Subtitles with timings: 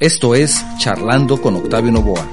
[0.00, 2.28] Esto es Charlando con Octavio Novoa.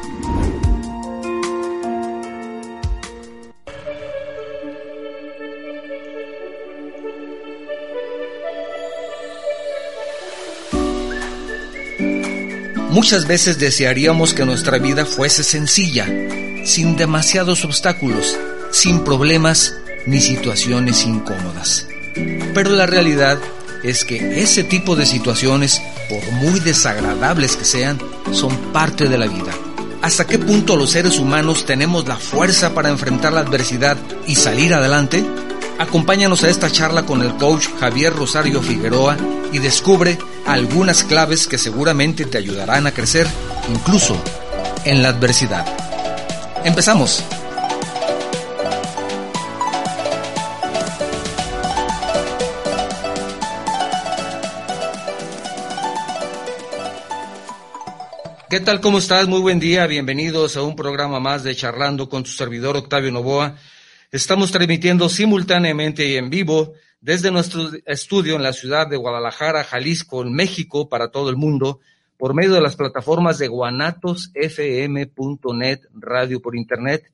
[12.90, 16.08] Muchas veces desearíamos que nuestra vida fuese sencilla,
[16.66, 18.40] sin demasiados obstáculos,
[18.72, 19.76] sin problemas
[20.08, 21.88] ni situaciones incómodas.
[22.56, 23.38] Pero la realidad
[23.84, 28.00] es que ese tipo de situaciones, por muy desagradables que sean,
[28.32, 29.52] son parte de la vida.
[30.02, 33.98] ¿Hasta qué punto los seres humanos tenemos la fuerza para enfrentar la adversidad
[34.28, 35.24] y salir adelante?
[35.78, 39.18] Acompáñanos a esta charla con el coach Javier Rosario Figueroa
[39.52, 43.28] y descubre algunas claves que seguramente te ayudarán a crecer
[43.70, 44.16] incluso
[44.86, 45.66] en la adversidad.
[46.64, 47.24] Empezamos.
[58.52, 58.82] ¿Qué tal?
[58.82, 59.30] ¿Cómo estás?
[59.30, 59.88] Muy buen día.
[59.88, 63.56] Bienvenidos a un programa más de Charlando con tu servidor Octavio Novoa.
[64.12, 70.22] Estamos transmitiendo simultáneamente y en vivo desde nuestro estudio en la ciudad de Guadalajara, Jalisco,
[70.22, 71.80] en México, para todo el mundo,
[72.18, 77.10] por medio de las plataformas de guanatosfm.net, radio por internet,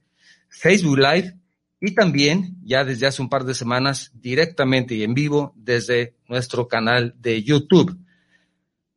[0.49, 1.37] Facebook Live
[1.79, 6.67] y también, ya desde hace un par de semanas, directamente y en vivo desde nuestro
[6.67, 7.95] canal de YouTube.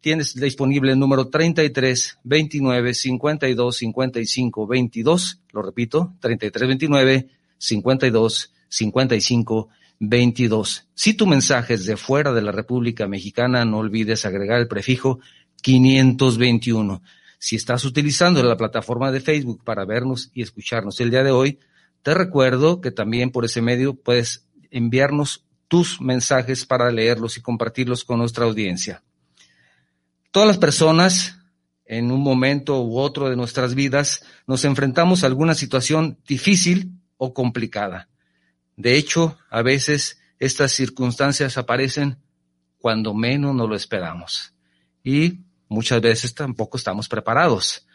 [0.00, 5.40] tienes disponible el número 33 29 52 55 22.
[5.52, 9.68] Lo repito, 33 29 52 55
[10.00, 10.86] 22.
[10.94, 15.20] Si tu mensaje es de fuera de la República Mexicana, no olvides agregar el prefijo
[15.62, 17.02] 521.
[17.38, 21.58] Si estás utilizando la plataforma de Facebook para vernos y escucharnos el día de hoy,
[22.02, 28.04] te recuerdo que también por ese medio puedes enviarnos tus mensajes para leerlos y compartirlos
[28.04, 29.02] con nuestra audiencia.
[30.30, 31.38] Todas las personas,
[31.84, 37.34] en un momento u otro de nuestras vidas, nos enfrentamos a alguna situación difícil o
[37.34, 38.08] complicada.
[38.76, 42.18] De hecho, a veces estas circunstancias aparecen
[42.78, 44.54] cuando menos nos lo esperamos.
[45.02, 47.86] Y muchas veces tampoco estamos preparados.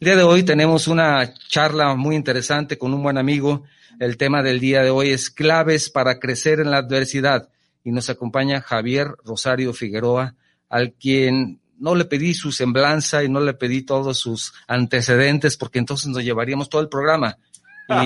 [0.00, 3.62] El día de hoy tenemos una charla muy interesante con un buen amigo.
[4.00, 7.50] El tema del día de hoy es claves para crecer en la adversidad
[7.84, 10.34] y nos acompaña Javier Rosario Figueroa,
[10.68, 15.78] al quien no le pedí su semblanza y no le pedí todos sus antecedentes porque
[15.78, 17.36] entonces nos llevaríamos todo el programa.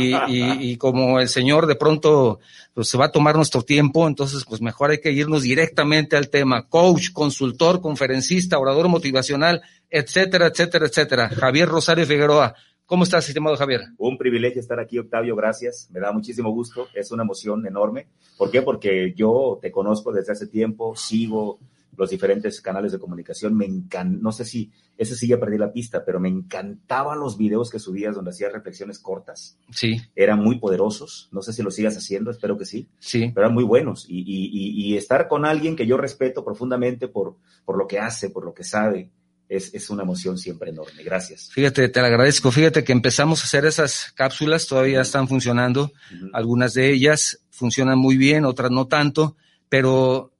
[0.00, 2.40] Y, como el Señor de pronto
[2.74, 6.28] pues, se va a tomar nuestro tiempo, entonces pues mejor hay que irnos directamente al
[6.28, 6.66] tema.
[6.66, 11.28] Coach, consultor, conferencista, orador motivacional, etcétera, etcétera, etcétera.
[11.28, 12.56] Javier Rosario Figueroa.
[12.84, 13.82] ¿Cómo estás, estimado Javier?
[13.96, 15.88] Un privilegio estar aquí, Octavio, gracias.
[15.92, 18.08] Me da muchísimo gusto, es una emoción enorme.
[18.36, 18.62] ¿Por qué?
[18.62, 21.60] Porque yo te conozco desde hace tiempo, sigo
[21.98, 23.56] los diferentes canales de comunicación.
[23.56, 27.36] Me encanta, no sé si ese sí ya perdí la pista, pero me encantaban los
[27.36, 29.58] videos que subías donde hacías reflexiones cortas.
[29.70, 30.00] Sí.
[30.14, 31.28] Eran muy poderosos.
[31.32, 32.88] No sé si lo sigas haciendo, espero que sí.
[33.00, 33.32] Sí.
[33.34, 34.06] Pero eran muy buenos.
[34.08, 38.30] Y, y, y estar con alguien que yo respeto profundamente por, por lo que hace,
[38.30, 39.10] por lo que sabe,
[39.48, 41.02] es, es, una emoción siempre enorme.
[41.02, 41.50] Gracias.
[41.52, 42.52] Fíjate, te lo agradezco.
[42.52, 45.84] Fíjate que empezamos a hacer esas cápsulas, todavía están funcionando.
[46.12, 46.30] Uh -huh.
[46.34, 49.36] Algunas de ellas funcionan muy bien, otras no tanto,
[49.68, 50.32] pero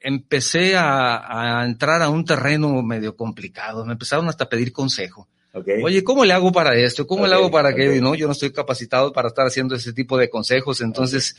[0.00, 3.84] empecé a, a, entrar a un terreno medio complicado.
[3.84, 5.28] Me empezaron hasta a pedir consejo.
[5.56, 5.82] Okay.
[5.82, 7.06] Oye, ¿cómo le hago para esto?
[7.06, 7.86] ¿Cómo okay, le hago para okay.
[7.86, 8.02] aquello?
[8.02, 10.82] No, yo no estoy capacitado para estar haciendo ese tipo de consejos.
[10.82, 11.34] Entonces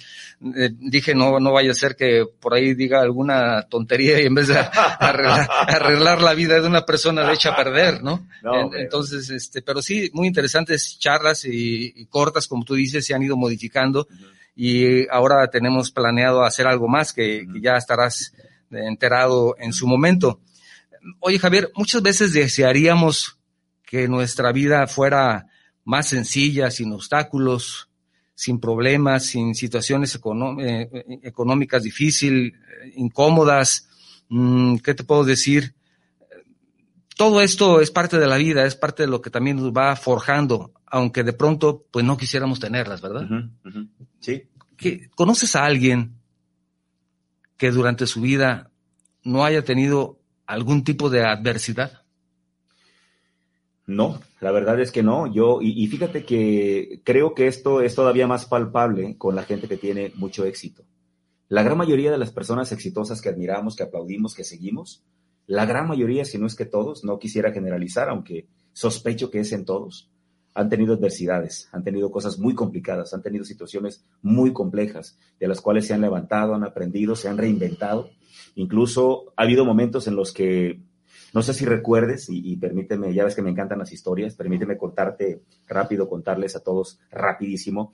[0.56, 4.34] eh, dije, no, no vaya a ser que por ahí diga alguna tontería y en
[4.34, 8.28] vez de arreglar, arreglar la vida de una persona le echa a perder, ¿no?
[8.42, 13.14] no Entonces, este, pero sí, muy interesantes charlas y, y, cortas, como tú dices, se
[13.14, 14.08] han ido modificando.
[14.10, 14.32] Uh -huh.
[14.56, 17.54] Y ahora tenemos planeado hacer algo más que, uh -huh.
[17.54, 18.34] que ya estarás
[18.72, 20.42] enterado en su momento.
[21.20, 23.38] Oye, Javier, muchas veces desearíamos
[23.86, 25.48] que nuestra vida fuera
[25.86, 27.90] más sencilla, sin obstáculos,
[28.36, 30.20] sin problemas, sin situaciones
[30.60, 32.54] eh, económicas difíciles,
[32.96, 33.88] incómodas.
[34.30, 35.74] Mm, ¿Qué te puedo decir?
[37.16, 39.96] Todo esto es parte de la vida, es parte de lo que también nos va
[39.96, 43.24] forjando, aunque de pronto, pues no quisiéramos tenerlas, ¿verdad?
[43.24, 43.90] Uh -huh, uh -huh.
[44.20, 44.44] Sí.
[44.76, 46.17] ¿Qué, ¿Conoces a alguien
[47.58, 48.72] que durante su vida
[49.24, 52.04] no haya tenido algún tipo de adversidad?
[53.86, 55.32] No, la verdad es que no.
[55.34, 59.68] Yo, y, y, fíjate que creo que esto es todavía más palpable con la gente
[59.68, 60.84] que tiene mucho éxito.
[61.50, 65.04] La gran mayoría de las personas exitosas que admiramos, que aplaudimos, que seguimos,
[65.46, 69.54] la gran mayoría, si no es que todos, no quisiera generalizar, aunque sospecho que es
[69.54, 70.12] en todos,
[70.58, 75.62] han tenido adversidades, han tenido cosas muy complicadas, han tenido situaciones muy complejas, de las
[75.62, 78.10] cuales se han levantado, han aprendido, se han reinventado.
[78.56, 80.82] Incluso ha habido momentos en los que
[81.32, 85.44] no sé si recuerdes, y, permíteme, ya ves que me encantan las historias, permíteme contarte
[85.68, 87.94] rápido, contarles a todos rapidísimo.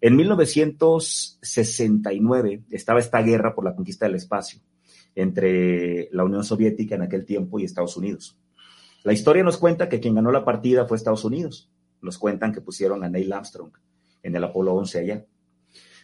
[0.00, 4.60] En 1969 estaba esta guerra por la conquista del espacio
[5.16, 8.38] entre la Unión Soviética en aquel tiempo y Estados Unidos.
[9.02, 11.68] La historia nos cuenta que quien ganó la partida fue Estados Unidos.
[12.00, 13.72] Nos cuentan que pusieron a Neil Armstrong
[14.22, 15.24] en el Apolo 11 allá.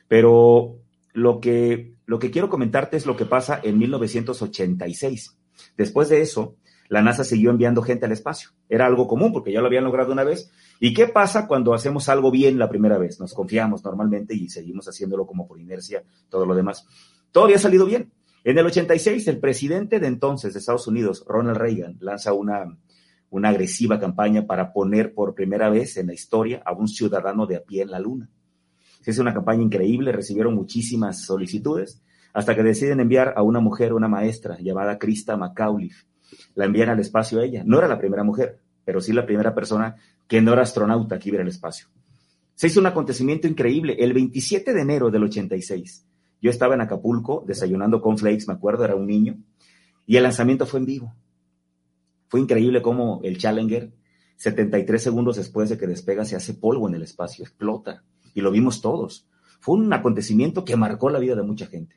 [0.09, 0.79] Pero
[1.13, 5.39] lo que, lo que quiero comentarte es lo que pasa en 1986.
[5.77, 6.57] Después de eso,
[6.89, 8.51] la NASA siguió enviando gente al espacio.
[8.69, 10.51] Era algo común porque ya lo habían logrado una vez.
[10.79, 13.19] ¿Y qué pasa cuando hacemos algo bien la primera vez?
[13.21, 16.87] Nos confiamos normalmente y seguimos haciéndolo como por inercia, todo lo demás.
[17.31, 18.13] Todo había salido bien.
[18.45, 22.77] En el 86, el presidente de entonces de Estados Unidos, Ronald Reagan, lanza una,
[23.33, 27.57] una agresiva campaña para poner por primera vez en la historia a un ciudadano de
[27.57, 28.29] a pie en la luna.
[29.07, 32.03] Es una campaña increíble, recibieron muchísimas solicitudes,
[32.35, 36.05] hasta que deciden enviar a una mujer, una maestra llamada Krista McAuliffe,
[36.55, 37.63] la envían al espacio a ella.
[37.65, 39.97] No era la primera mujer, pero sí la primera persona
[40.29, 41.89] que no era astronauta que iba al espacio.
[42.55, 43.97] Se hizo un acontecimiento increíble.
[43.99, 46.07] El 27 de enero del 86,
[46.43, 49.39] yo estaba en Acapulco desayunando con flakes, me acuerdo, era un niño,
[50.07, 51.15] y el lanzamiento fue en vivo.
[52.33, 53.93] Fue increíble cómo el Challenger,
[54.37, 58.51] 73 segundos después de que despega, se hace polvo en el espacio, explota, y lo
[58.51, 59.29] vimos todos.
[59.61, 61.97] Fue un acontecimiento que marcó la vida de mucha gente.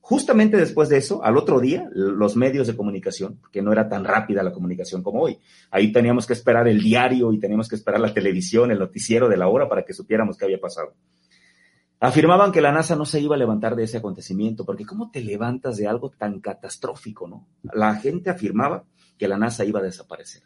[0.00, 4.02] Justamente después de eso, al otro día, los medios de comunicación, que no era tan
[4.04, 5.38] rápida la comunicación como hoy,
[5.70, 9.36] ahí teníamos que esperar el diario y teníamos que esperar la televisión, el noticiero de
[9.36, 10.94] la hora para que supiéramos qué había pasado.
[12.00, 15.22] Afirmaban que la NASA no se iba a levantar de ese acontecimiento, porque ¿cómo te
[15.22, 17.46] levantas de algo tan catastrófico, no?
[17.72, 18.84] La gente afirmaba
[19.20, 20.42] que la NASA iba a desaparecer.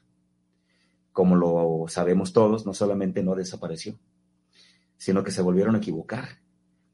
[1.12, 3.98] Como lo sabemos todos, no solamente no desapareció,
[4.98, 6.44] sino que se volvieron a equivocar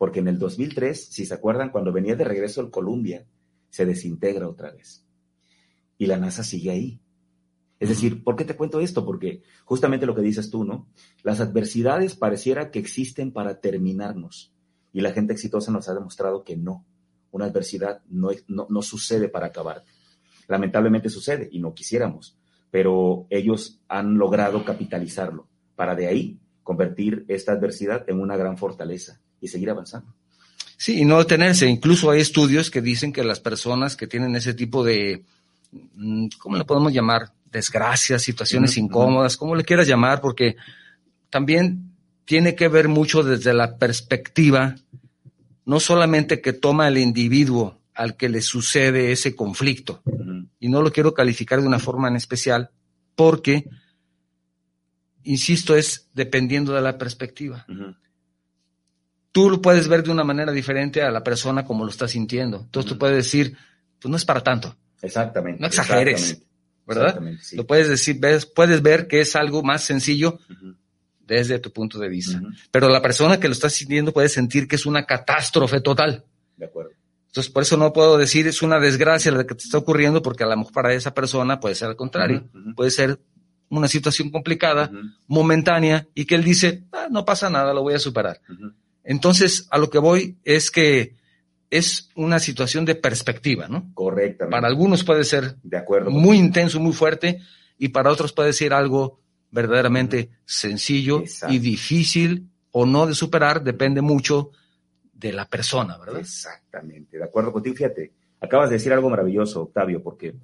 [0.00, 3.26] porque en el 2003, si se acuerdan, cuando venía de regreso al Columbia,
[3.68, 5.04] se desintegra otra vez.
[5.98, 7.02] Y la NASA sigue ahí.
[7.78, 9.04] Es decir, ¿por qué te cuento esto?
[9.04, 10.88] Porque justamente lo que dices tú, ¿no?
[11.22, 14.54] Las adversidades pareciera que existen para terminarnos.
[14.90, 16.86] Y la gente exitosa nos ha demostrado que no.
[17.30, 19.84] Una adversidad no, no, sucede para acabar.
[20.50, 22.36] Lamentablemente sucede y no quisiéramos,
[22.72, 29.20] pero ellos han logrado capitalizarlo para de ahí convertir esta adversidad en una gran fortaleza
[29.40, 30.12] y seguir avanzando.
[30.76, 31.68] Sí, y no detenerse.
[31.68, 35.22] Incluso hay estudios que dicen que las personas que tienen ese tipo de,
[35.94, 37.30] mm, ¿cómo le podemos llamar?
[37.52, 40.56] Desgracias, situaciones incómodas, como le quieras llamar, porque
[41.30, 41.92] también
[42.24, 44.74] tiene que ver mucho desde la perspectiva,
[45.64, 50.02] no solamente que toma el individuo al que le sucede ese conflicto,
[50.60, 52.70] y no lo quiero calificar de una forma en especial,
[53.16, 53.68] porque,
[55.24, 57.66] insisto, es dependiendo de la perspectiva
[59.32, 62.62] tú lo puedes ver de una manera diferente a la persona como lo está sintiendo.
[62.62, 63.56] Entonces tú puedes decir,
[64.00, 64.76] pues no es para tanto.
[65.02, 65.60] Exactamente.
[65.60, 66.42] No exageres,
[66.86, 67.20] ¿verdad?
[67.52, 70.38] Lo puedes decir, ves, puedes ver que es algo más sencillo
[71.20, 72.40] desde tu punto de vista.
[72.70, 76.24] Pero la persona que lo está sintiendo puede sentir que es una catástrofe total.
[76.56, 76.90] De acuerdo.
[77.30, 80.42] Entonces, por eso no puedo decir es una desgracia la que te está ocurriendo, porque
[80.42, 82.48] a lo mejor para esa persona puede ser al contrario.
[82.74, 83.20] Puede ser
[83.68, 84.90] una situación complicada,
[85.28, 88.40] momentánea, y que él dice, ah, no pasa nada, lo voy a superar.
[89.04, 91.14] Entonces, a lo que voy es que
[91.70, 93.92] es una situación de perspectiva, ¿no?
[93.94, 94.50] Correctamente.
[94.50, 97.38] Para algunos puede ser de acuerdo, muy intenso, muy fuerte,
[97.78, 99.20] y para otros puede ser algo
[99.52, 104.50] verdaderamente sencillo y difícil o no de superar, depende mucho
[105.20, 106.18] de la persona, ¿verdad?
[106.18, 107.76] Exactamente, de acuerdo contigo.
[107.76, 110.34] Fíjate, acabas de decir algo maravilloso, Octavio, porque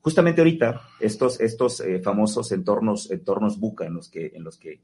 [0.00, 4.80] justamente ahorita estos, estos eh, famosos entornos, entornos buca en los que, en los que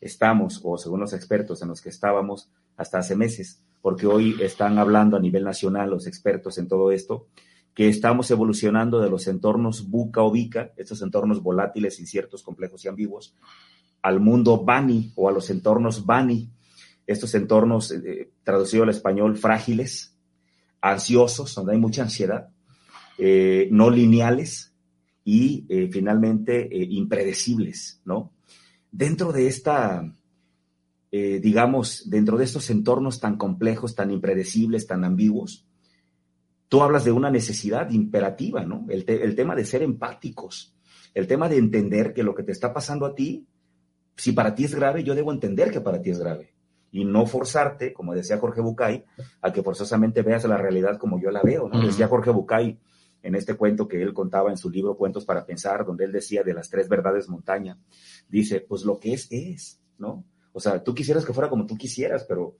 [0.00, 4.78] estamos, o según los expertos en los que estábamos hasta hace meses, porque hoy están
[4.78, 7.26] hablando a nivel nacional los expertos en todo esto,
[7.74, 12.88] que estamos evolucionando de los entornos buca o bica, estos entornos volátiles, inciertos, complejos y
[12.88, 13.34] ambiguos,
[14.02, 16.50] al mundo bani o a los entornos bani,
[17.08, 20.16] estos entornos eh, traducido al español frágiles,
[20.80, 22.50] ansiosos, donde hay mucha ansiedad,
[23.18, 24.72] eh, no lineales
[25.24, 28.32] y eh, finalmente impredecibles, ¿no?
[28.90, 30.14] dentro de esta,
[31.10, 35.66] eh, digamos, dentro de estos entornos tan complejos, tan impredecibles, tan ambiguos,
[36.68, 38.86] tú hablas de una necesidad imperativa, ¿no?
[38.88, 40.74] El, tema de ser empáticos.
[41.14, 43.46] el tema de entender que lo que te está pasando a ti,
[44.16, 46.52] si para ti es grave, yo debo entender que para ti es grave.
[46.90, 49.04] Y no forzarte, como decía Jorge Bucay,
[49.42, 51.68] a que forzosamente veas la realidad como yo la veo.
[51.68, 51.84] ¿no?
[51.84, 52.78] Decía Jorge Bucay
[53.22, 56.42] en este cuento que él contaba en su libro Cuentos para Pensar, donde él decía
[56.42, 57.78] de las tres verdades montaña.
[58.28, 60.24] Dice, pues lo que es, es, ¿no?
[60.52, 62.56] O sea, tú quisieras que fuera como tú quisieras, pero,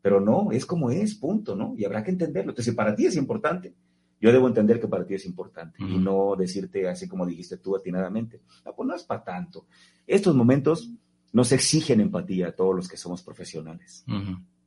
[0.00, 1.74] pero no, es como es, punto, ¿no?
[1.76, 2.52] Y habrá que entenderlo.
[2.52, 3.74] Entonces, si para ti es importante,
[4.20, 7.74] yo debo entender que para ti es importante y no decirte así como dijiste tú
[7.74, 9.66] atinadamente, no, pues no es para tanto.
[10.06, 10.92] Estos momentos
[11.32, 14.04] nos exigen empatía a todos los que somos profesionales.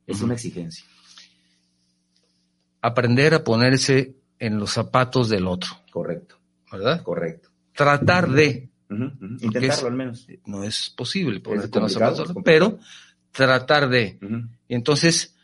[0.06, 0.84] Es una exigencia.
[2.82, 5.70] Aprender a ponerse en los zapatos del otro.
[5.90, 6.36] Correcto.
[6.70, 7.02] ¿Verdad?
[7.02, 7.50] Correcto.
[7.72, 8.68] Tratar de.
[8.88, 10.26] Intentarlo al menos.
[10.44, 12.78] No es posible ponerte en los zapatos, pero
[13.32, 14.18] tratar de.
[14.68, 15.34] Y entonces,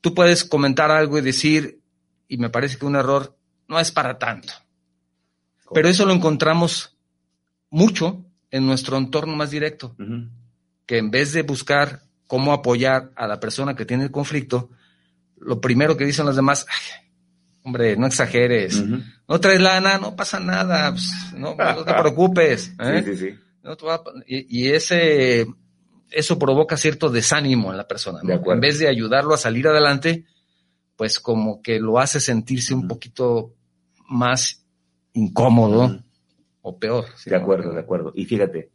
[0.00, 1.80] tú puedes comentar algo y decir,
[2.28, 3.36] y me parece que un error
[3.68, 4.52] no es para tanto.
[5.72, 6.96] Pero eso lo encontramos
[7.70, 9.94] mucho en nuestro entorno más directo,
[10.88, 14.70] que en vez de buscar cómo apoyar a la persona que tiene el conflicto,
[15.36, 16.66] lo primero que dicen los demás,
[17.62, 18.82] hombre, no exageres,
[19.28, 21.54] no traes lana, no pasa nada, pues, no,
[21.84, 22.72] te preocupes.
[22.80, 23.02] ¿eh?
[23.04, 23.38] Sí, sí, sí.
[24.26, 25.46] y, ese,
[26.10, 28.20] eso provoca cierto desánimo en la persona.
[28.22, 30.24] En vez de ayudarlo a salir adelante,
[30.96, 33.52] pues como que lo hace sentirse un poquito
[34.08, 34.64] más
[35.12, 36.02] incómodo
[36.62, 37.04] o peor.
[37.26, 38.10] de acuerdo, de acuerdo.
[38.14, 38.70] Y fíjate,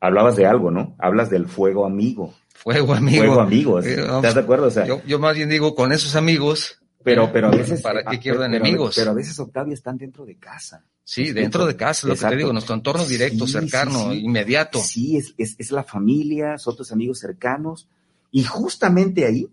[0.00, 0.94] hablabas de algo, ¿no?
[0.98, 2.34] Hablas del fuego amigo.
[2.54, 3.24] Fuego amigo.
[3.24, 3.86] Fuego amigos.
[3.86, 4.66] ¿Estás de acuerdo?
[4.66, 6.80] O sea, yo, más bien digo, con esos amigos.
[7.02, 7.82] Pero, pero a veces.
[7.82, 8.96] ¿Para qué quiero enemigos?
[8.96, 10.84] Pero a veces, Octavio, están dentro de casa.
[11.04, 14.80] Sí, dentro de casa, lo que te digo, nuestro entorno directo, cercano, inmediato.
[14.80, 17.88] Sí, es, es, es, la familia, son tus amigos cercanos.
[18.32, 19.48] Y justamente ahí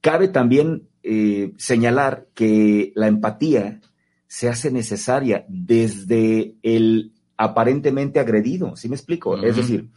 [0.00, 3.80] cabe también eh, señalar que la empatía
[4.28, 9.36] se hace necesaria desde el aparentemente agredido, ¿sí me explico?
[9.36, 9.88] Es decir,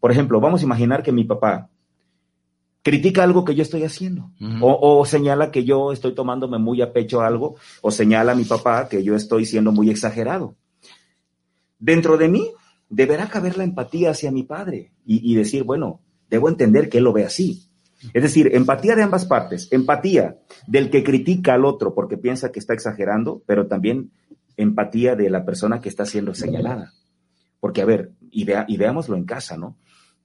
[0.00, 1.68] por ejemplo, vamos a imaginar que mi papá
[2.82, 7.20] critica algo que yo estoy haciendo, o, señala que yo estoy tomándome muy a pecho
[7.20, 10.54] algo, o señala a mi papá que yo estoy siendo muy exagerado.
[11.78, 12.50] Dentro de mí
[12.88, 16.00] deberá caber la empatía hacia mi padre y decir, bueno,
[16.30, 17.66] debo entender que él lo ve así.
[18.12, 19.68] Es decir, empatía de ambas partes.
[19.70, 24.10] Empatía del que critica al otro porque piensa que está exagerando, pero también
[24.56, 26.92] empatía de la persona que está siendo señalada.
[27.60, 29.76] Porque, a ver, y, veámoslo en casa, ¿no?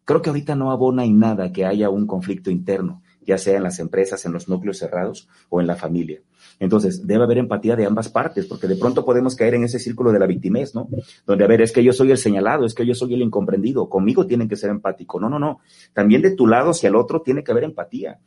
[0.05, 3.63] Creo que ahorita no abona en nada que haya un conflicto interno, ya sea en
[3.63, 6.21] las empresas, en los núcleos cerrados o en la familia.
[6.59, 10.11] Entonces, debe haber empatía de ambas partes, porque de pronto podemos caer en ese círculo
[10.11, 10.89] de la victimez, ¿no?
[11.25, 13.89] Donde, a ver, es que yo soy el señalado, es que yo soy el incomprendido,
[13.89, 15.19] conmigo tienen que ser empático.
[15.19, 15.59] No, no, no.
[15.93, 18.19] También de tu lado hacia el otro tiene que haber empatía.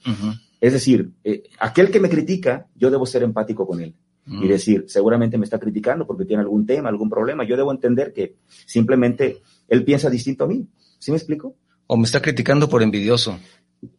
[0.61, 3.95] Es decir, eh, aquel que me critica, yo debo ser empático con él.
[4.27, 7.45] Y decir, seguramente me está criticando porque tiene algún tema, algún problema.
[7.45, 10.67] Yo debo entender que simplemente él piensa distinto a mí.
[10.99, 11.57] ¿Sí me explico?
[11.87, 13.39] O me está criticando por envidioso.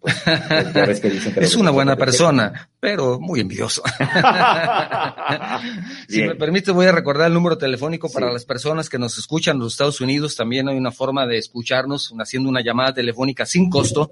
[1.38, 3.84] es una buena persona, pero muy envidioso.
[6.08, 9.58] si me permite, voy a recordar el número telefónico para las personas que nos escuchan
[9.58, 10.36] en los Estados Unidos.
[10.36, 14.12] También hay una forma de escucharnos haciendo una llamada telefónica sin costo.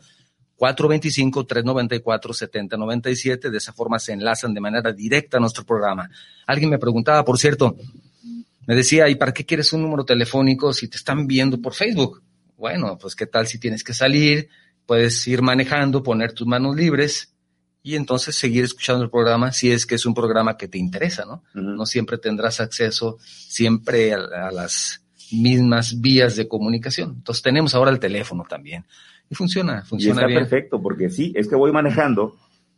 [0.63, 3.49] 425-394-7097.
[3.49, 6.09] De esa forma se enlazan de manera directa a nuestro programa.
[6.47, 7.75] Alguien me preguntaba, por cierto,
[8.65, 12.23] me decía, ¿y para qué quieres un número telefónico si te están viendo por Facebook?
[12.57, 14.47] Bueno, pues qué tal si tienes que salir,
[14.85, 17.33] puedes ir manejando, poner tus manos libres
[17.81, 21.25] y entonces seguir escuchando el programa si es que es un programa que te interesa,
[21.25, 21.43] ¿no?
[21.53, 25.01] No siempre tendrás acceso siempre a, las
[25.33, 27.15] mismas vías de comunicación.
[27.17, 28.85] Entonces tenemos ahora el teléfono también.
[29.33, 32.35] Y funciona, funciona y está perfecto, porque sí, es que voy manejando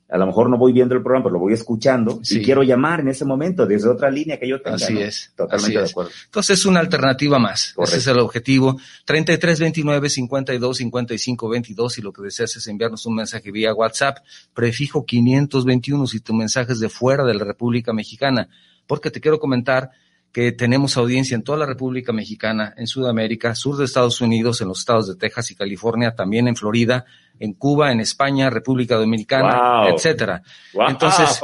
[0.07, 3.00] a lo mejor no voy viendo el programa, pero lo voy escuchando y quiero llamar
[3.00, 4.75] en ese momento desde otra línea que yo tenga.
[4.75, 5.33] Así es.
[5.35, 6.12] Totalmente de acuerdo.
[6.25, 7.74] Entonces es una alternativa más.
[7.77, 8.77] Ese es el objetivo.
[9.05, 14.19] 33 29 52 55 22 y lo que deseas es enviarnos un mensaje vía WhatsApp,
[14.53, 18.47] prefijo 521 si tu mensaje es de fuera de la República Mexicana.
[18.85, 19.89] Porque te quiero comentar
[20.35, 24.67] que tenemos audiencia en toda la República Mexicana, en Sudamérica, sur de Estados Unidos, en
[24.67, 27.05] los estados de Texas y California, también en Florida,
[27.39, 30.43] en Cuba, en España, República Dominicana, etcétera.
[30.89, 31.41] Entonces,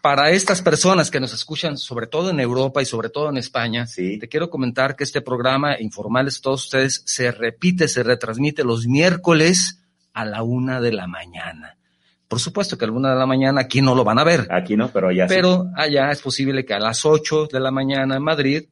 [0.00, 3.86] para estas personas que nos escuchan, sobre todo en Europa y sobre todo en España,
[3.86, 9.84] te quiero comentar que este programa, informales todos ustedes, se repite, se retransmite los miércoles
[10.14, 11.76] a la una de la mañana.
[12.32, 14.48] Por supuesto que a la una de la mañana aquí no lo van a ver.
[14.50, 18.16] Aquí no, pero allá Pero allá es posible que a las ocho de la mañana
[18.16, 18.64] en Madrid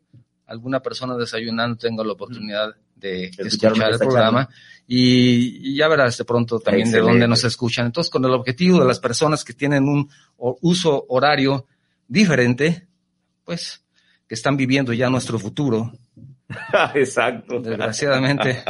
[0.47, 4.49] alguna persona desayunando tenga la oportunidad de escuchar el programa.
[4.87, 7.85] Y, ya verás de pronto también de dónde nos escuchan.
[7.85, 11.67] Entonces, con el objetivo de las personas que tienen un uso horario
[12.09, 12.89] diferente,
[13.45, 13.85] pues
[14.27, 15.93] que están viviendo ya nuestro futuro,
[16.95, 17.61] Exacto.
[17.61, 18.63] Desgraciadamente.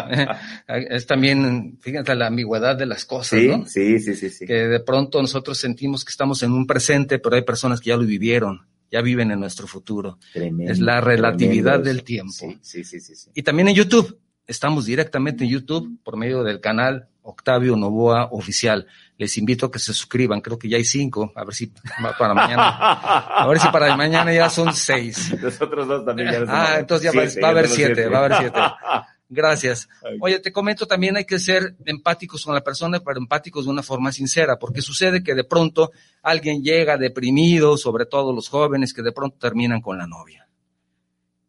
[0.69, 3.67] es también, fíjate, la ambigüedad de las cosas, sí, ¿no?
[3.67, 4.47] Sí, sí, sí, sí.
[4.47, 7.97] Que de pronto nosotros sentimos que estamos en un presente, pero hay personas que ya
[7.97, 10.19] lo vivieron, ya viven en nuestro futuro.
[10.33, 12.33] Tremendo, es la relatividad del tiempo.
[12.33, 13.31] Sí, sí, sí, sí, sí.
[13.35, 14.19] Y también en YouTube.
[14.47, 18.89] Estamos directamente en YouTube por medio del canal Octavio Novoa Oficial.
[19.21, 20.41] Les invito a que se suscriban.
[20.41, 21.31] Creo que ya hay cinco.
[21.37, 21.71] A ver si
[22.03, 22.69] va para mañana.
[22.71, 25.37] A ver si para mañana ya son seis.
[25.43, 28.09] Nosotros dos también ya nos Ah, entonces ya va- Siete, va a haber somos siete,
[28.09, 28.59] va a haber siete.
[29.29, 29.91] Gracias.
[30.23, 33.83] Oye, te comento también hay que ser empáticos con la persona, pero empáticos de una
[33.83, 35.91] forma sincera, porque sucede que de pronto
[36.23, 40.49] alguien llega deprimido, sobre todo los jóvenes que de pronto terminan con la novia.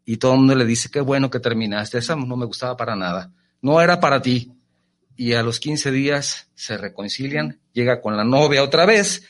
[0.04, 2.98] Y todo el mundo le dice, qué bueno que terminaste, esa no me gustaba para
[2.98, 4.52] nada, no era para ti.
[5.24, 9.24] Y a los 15 días se reconcilian, llega con la novia otra vez,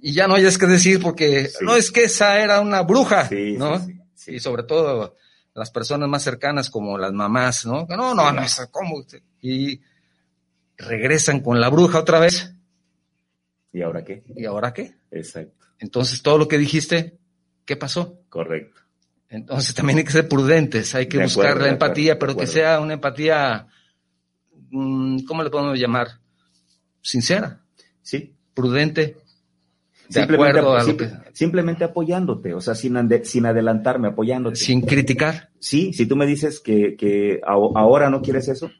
[0.00, 1.58] y ya no hayas que decir porque Sí.
[1.66, 3.78] no es que esa era una bruja, Sí, ¿no?
[4.14, 4.36] sí.
[4.36, 5.16] Y sobre todo
[5.54, 7.84] las personas más cercanas como las mamás, ¿no?
[7.90, 9.04] No, no, no, ¿cómo?
[9.42, 9.80] Y
[10.78, 12.54] regresan con la bruja otra vez.
[13.72, 14.22] ¿Y ahora qué?
[14.34, 14.94] ¿Y ahora qué?
[15.10, 17.18] Exacto, Entonces todo lo que dijiste,
[17.66, 18.18] ¿qué pasó?
[18.30, 18.80] correcto.
[19.30, 22.34] Entonces también hay que ser prudentes, hay que De buscar acuerdo, la acuerdo, empatía, pero
[22.34, 23.66] que sea una empatía,
[24.70, 26.08] ¿cómo le podemos llamar?
[27.00, 27.60] Sincera,
[28.02, 28.34] Sí.
[28.54, 29.16] prudente,
[30.08, 34.08] de Simplemente, acuerdo a lo simple- que, simplemente apoyándote, o sea, sin, ande- sin adelantarme,
[34.08, 34.56] apoyándote.
[34.56, 35.50] sin criticar.
[35.58, 38.70] Sí, si tú me dices que, ahora no quieres eso,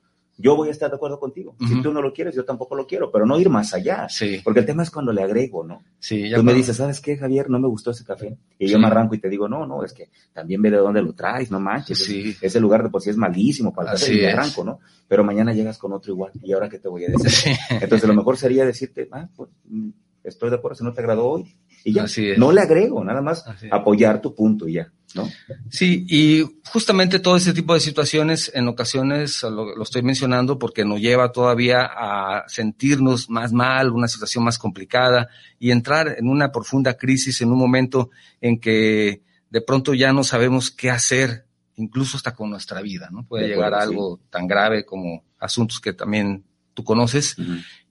[0.40, 1.56] yo voy a estar de acuerdo contigo.
[1.66, 4.08] Si tú no lo quieres, yo tampoco lo quiero, pero no ir más allá.
[4.08, 5.82] Sí, Porque el tema es cuando le agrego, ¿no?
[5.98, 6.30] sí.
[6.34, 7.50] Tú me dices, ¿sabes qué, Javier?
[7.50, 8.38] No me gustó ese café.
[8.58, 11.02] Y yo me arranco y te digo, no, no, es que también ve de dónde
[11.02, 11.98] lo traes, no manches.
[12.04, 12.36] Sí.
[12.40, 14.78] Ese- lugar de por sí es malísimo para el café Así y me arranco, ¿no?
[15.08, 16.32] Pero mañana llegas con otro igual.
[16.42, 17.30] ¿Y ahora qué te voy a decir?
[17.30, 17.50] Sí.
[17.70, 19.88] Entonces, lo mejor sería decirte, ah, pues, mm,
[20.24, 21.52] estoy de acuerdo, si no te agradó hoy.
[21.84, 22.38] Y ya, Así es.
[22.38, 25.30] no le agrego, nada más apoyar tu punto y ya, ¿no?
[25.70, 30.84] Sí, y justamente todo ese tipo de situaciones en ocasiones lo, lo estoy mencionando porque
[30.84, 36.52] nos lleva todavía a sentirnos más mal, una situación más complicada y entrar en una
[36.52, 42.16] profunda crisis en un momento en que de pronto ya no sabemos qué hacer, incluso
[42.16, 43.24] hasta con nuestra vida, ¿no?
[43.24, 47.36] Puede De llegar a algo tan grave como asuntos que también tú conoces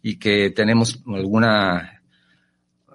[0.02, 1.97] y que tenemos alguna,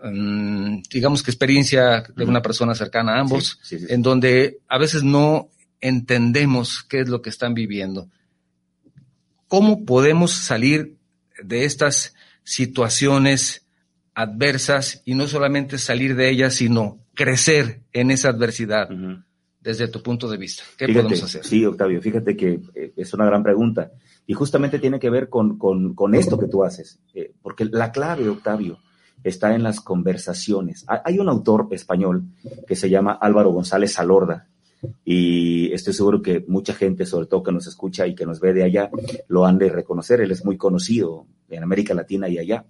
[0.02, 3.94] mm, digamos que experiencia de una persona cercana a ambos, Sí, sí, sí, sí.
[3.94, 5.48] en donde a veces no
[5.80, 8.08] entendemos qué es lo que están viviendo.
[9.48, 10.96] ¿Cómo podemos salir
[11.42, 13.66] de estas situaciones
[14.14, 18.88] adversas y no solamente salir de ellas, sino crecer en esa adversidad
[19.60, 20.62] desde tu punto de vista?
[20.78, 21.44] ¿Qué Fíjate, podemos hacer?
[21.44, 23.92] Sí, Octavio, fíjate que eh, es una gran pregunta.
[24.26, 27.00] Y justamente tiene que ver con, con, con esto que tú haces.
[27.12, 28.78] Eh, porque la clave, Octavio,
[29.24, 30.84] está en las conversaciones.
[30.88, 32.24] Ha- Hay un autor español
[32.66, 34.48] que se llama Álvaro González Salorda.
[35.04, 38.52] Y estoy seguro que mucha gente, sobre todo que nos escucha y que nos ve
[38.52, 38.90] de allá,
[39.28, 40.20] lo han de reconocer.
[40.20, 42.64] Él es muy conocido en América Latina y allá.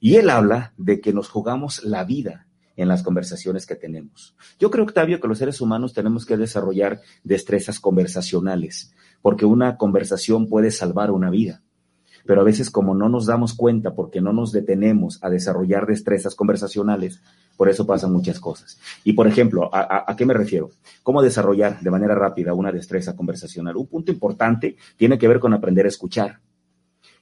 [0.00, 4.34] Y él habla de que nos jugamos la vida en las conversaciones que tenemos.
[4.58, 10.48] Yo creo, Octavio, que los seres humanos tenemos que desarrollar destrezas conversacionales, porque una conversación
[10.48, 11.62] puede salvar una vida.
[12.26, 16.34] Pero a veces como no nos damos cuenta porque no nos detenemos a desarrollar destrezas
[16.34, 17.20] conversacionales,
[17.56, 18.78] por eso pasan muchas cosas.
[19.04, 20.70] Y por ejemplo, ¿a, a, qué me refiero?
[21.02, 23.76] ¿Cómo desarrollar de manera rápida una destreza conversacional?
[23.76, 26.40] Un punto importante tiene que ver con aprender a escuchar.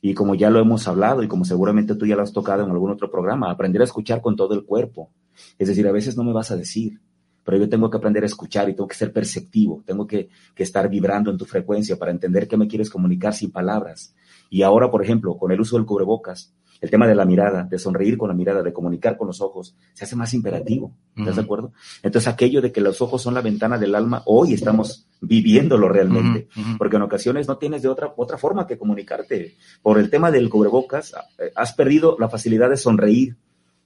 [0.01, 2.71] Y como ya lo hemos hablado y como seguramente tú ya lo has tocado en
[2.71, 5.11] algún otro programa, aprender a escuchar con todo el cuerpo.
[5.59, 7.01] Es decir, a veces no me vas a decir,
[7.45, 10.63] pero yo tengo que aprender a escuchar y tengo que ser perceptivo, tengo que, que,
[10.63, 14.15] estar vibrando en tu frecuencia para entender qué me quieres comunicar sin palabras.
[14.53, 17.79] Y ahora, por ejemplo, con el uso del cubrebocas, el tema de la mirada, de
[17.79, 20.93] sonreír con la mirada, de comunicar con los ojos, se hace más imperativo.
[21.17, 21.35] ¿Estás uh -huh.
[21.37, 21.73] de acuerdo?
[22.03, 26.49] Entonces, aquello de que los ojos son la ventana del alma, hoy estamos viviéndolo realmente,
[26.55, 26.77] uh -huh.
[26.77, 29.57] porque en ocasiones no tienes de otra, otra forma que comunicarte.
[29.81, 31.15] Por el tema del cubrebocas,
[31.55, 33.39] has perdido la facilidad de sonreír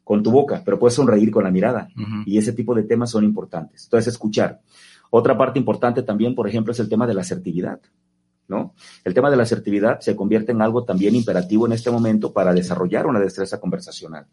[0.03, 1.91] con tu boca, pero puedes sonreír con la mirada.
[1.97, 2.23] Uh -huh.
[2.27, 3.85] Y ese tipo de temas son importantes.
[3.85, 4.63] Entonces, escuchar.
[5.11, 7.79] Otra parte importante también, por ejemplo, es el tema de la asertividad.
[8.49, 8.75] ¿No?
[9.05, 12.55] El tema de la asertividad se convierte en algo también imperativo en este momento para
[12.55, 14.27] desarrollar una destreza conversacional.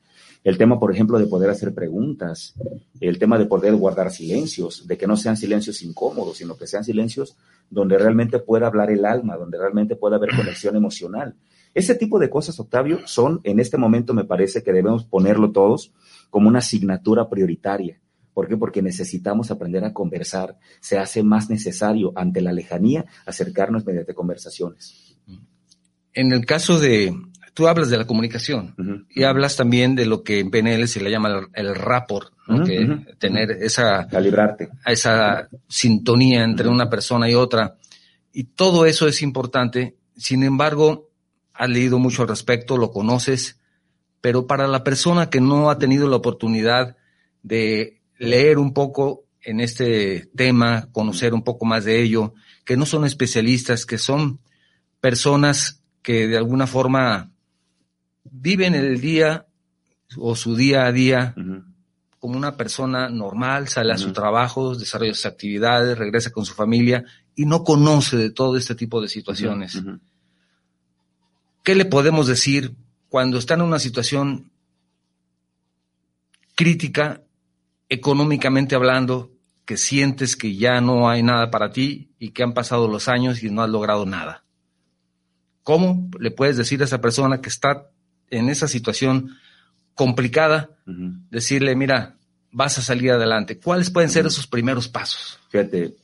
[0.44, 2.54] El tema, por ejemplo, de poder hacer preguntas,
[3.00, 6.84] el tema de poder guardar silencios, de que no sean silencios incómodos, sino que sean
[6.84, 7.36] silencios
[7.70, 11.36] donde realmente pueda hablar el alma, donde realmente pueda haber conexión emocional.
[11.74, 15.92] Ese tipo de cosas, Octavio, son, en este momento me parece que debemos ponerlo todos
[16.30, 18.00] como una asignatura prioritaria.
[18.34, 18.58] ¿Por qué?
[18.58, 20.58] Porque necesitamos aprender a conversar.
[20.80, 25.16] Se hace más necesario ante la lejanía acercarnos mediante conversaciones.
[26.14, 27.14] En el caso de,
[27.54, 29.06] tú hablas de la comunicación uh -huh.
[29.10, 32.58] y hablas también de lo que en PNL se le llama el, el rapport, ¿no?
[32.58, 33.06] uh -huh.
[33.06, 34.70] que tener esa, Calibrarte.
[34.86, 37.78] esa sintonía entre una persona y otra.
[38.32, 39.96] y todo eso es importante.
[40.18, 41.10] Sin embargo,
[41.54, 43.60] has leído mucho al respecto, lo conoces,
[44.22, 46.96] pero para la persona que no ha tenido la oportunidad
[47.44, 52.34] de leer un poco en este tema, conocer un poco más de ello,
[52.66, 54.40] que no son especialistas, que son
[55.02, 57.32] personas que de alguna forma
[58.24, 59.48] viven el día
[60.18, 61.36] o su día a día
[62.20, 67.04] como una persona normal, sale a su trabajo, desarrolla sus actividades, regresa con su familia
[67.36, 69.82] y no conoce de todo este tipo de situaciones.
[71.64, 72.76] ¿Qué le podemos decir
[73.10, 74.52] cuando está en una situación
[76.56, 77.22] crítica,
[77.94, 79.32] económicamente hablando,
[79.66, 83.44] que sientes que ya no hay nada para ti y que han pasado los años
[83.44, 84.44] y no has logrado nada?
[85.64, 87.88] ¿Cómo le puedes decir a esa persona que está
[88.30, 89.38] en esa situación
[89.96, 90.72] complicada,
[91.30, 92.16] decirle, mira,
[92.52, 93.60] vas a salir adelante.
[93.60, 95.40] ¿Cuáles pueden ser esos primeros pasos?
[95.50, 95.96] Fíjate,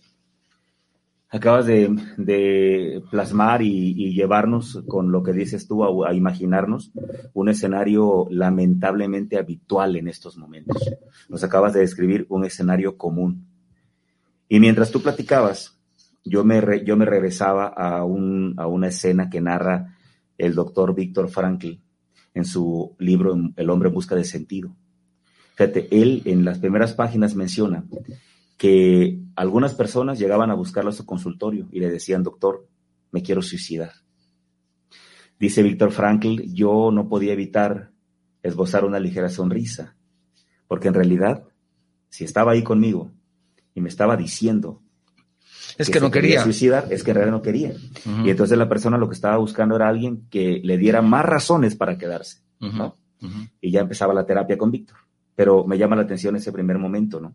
[1.29, 6.91] acabas de, plasmar y, llevarnos con lo que dices tú a, imaginarnos
[7.33, 10.89] un escenario lamentablemente habitual en estos momentos.
[11.29, 13.45] Nos acabas de describir un escenario común.
[14.47, 15.77] Y mientras tú platicabas,
[16.25, 19.95] yo me, yo me regresaba a, un, a una escena que narra
[20.37, 21.79] el doctor Víctor Frankl
[22.33, 24.75] en su libro El hombre en busca de sentido.
[25.55, 27.83] Fíjate, él en las primeras páginas menciona
[28.59, 32.67] que algunas personas llegaban a buscarlo a su consultorio y le decían, doctor,
[33.09, 33.93] me quiero suicidar.
[35.39, 37.91] Dice Víctor Frankl, yo no podía evitar
[38.43, 39.95] esbozar una ligera sonrisa,
[40.67, 41.45] porque en realidad,
[42.09, 43.13] si estaba ahí conmigo
[43.73, 44.81] y me estaba diciendo
[45.77, 46.43] es que, no quería.
[46.43, 47.71] suicidar, es que en realidad no quería.
[48.25, 51.77] Y entonces la persona lo que estaba buscando era alguien que le diera más razones
[51.77, 52.97] para quedarse, ¿no?
[53.61, 54.97] Y ya empezaba la terapia con Víctor.
[55.33, 57.33] Pero me llama la atención ese primer momento, ¿no?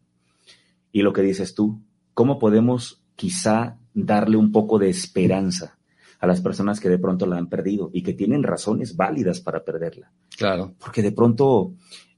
[0.95, 1.81] Y lo que dices tú,
[2.15, 5.77] ¿cómo podemos quizá darle un poco de esperanza
[6.21, 9.65] a las personas que de pronto la han perdido y que tienen razones válidas para
[9.65, 10.13] perderla?
[10.39, 10.73] Claro.
[10.79, 11.73] Porque de pronto,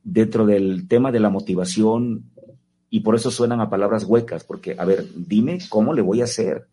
[0.04, 2.30] dentro del tema de la motivación,
[2.90, 6.24] y por eso suenan a palabras huecas, porque, a ver, dime cómo le voy a
[6.24, 6.68] hacer,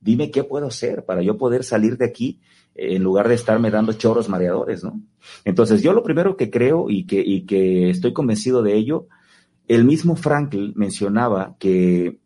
[0.00, 2.40] dime qué puedo hacer para yo poder salir de aquí
[2.76, 5.02] eh, en lugar de estarme dando choros mareadores, ¿no?
[5.44, 9.08] Entonces, yo lo primero que creo y que, y que estoy convencido de ello,
[9.68, 12.18] el mismo Frankl mencionaba que,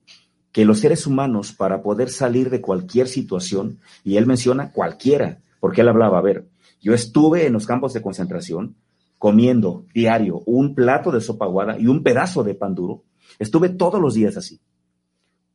[0.52, 5.83] que los seres humanos, para poder salir de cualquier situación, y él menciona cualquiera, porque
[5.83, 6.48] él hablaba, a ver,
[6.81, 8.76] yo estuve en los campos de concentración
[9.18, 13.05] comiendo diario un plato de sopa aguada y un pedazo de pan duro,
[13.38, 14.61] Estuve todos los días así.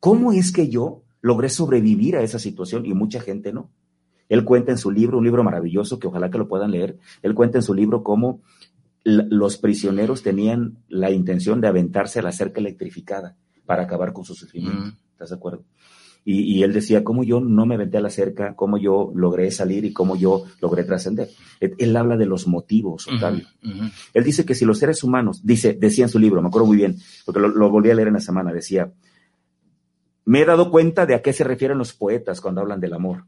[0.00, 3.70] ¿Cómo es que yo logré sobrevivir a esa situación y mucha gente no?
[4.28, 7.34] Él cuenta en su libro, un libro maravilloso que ojalá que lo puedan leer, él
[7.34, 8.40] cuenta en su libro cómo
[9.04, 14.34] los prisioneros tenían la intención de aventarse a la cerca electrificada para acabar con su
[14.34, 14.86] sufrimiento.
[14.86, 14.96] Mm.
[15.12, 15.64] ¿Estás de acuerdo?
[16.24, 19.86] Y, él decía, cómo yo no me aventé a la cerca, cómo yo logré salir
[19.86, 21.30] y cómo yo logré trascender.
[21.58, 23.46] Él, habla de los motivos, Octavio.
[24.12, 26.76] Él dice que si los seres humanos, dice, decía en su libro, me acuerdo muy
[26.76, 28.92] bien, porque lo, lo volví a leer en la semana, decía,
[30.26, 33.24] me he dado cuenta de a qué se refieren los poetas cuando hablan del amor.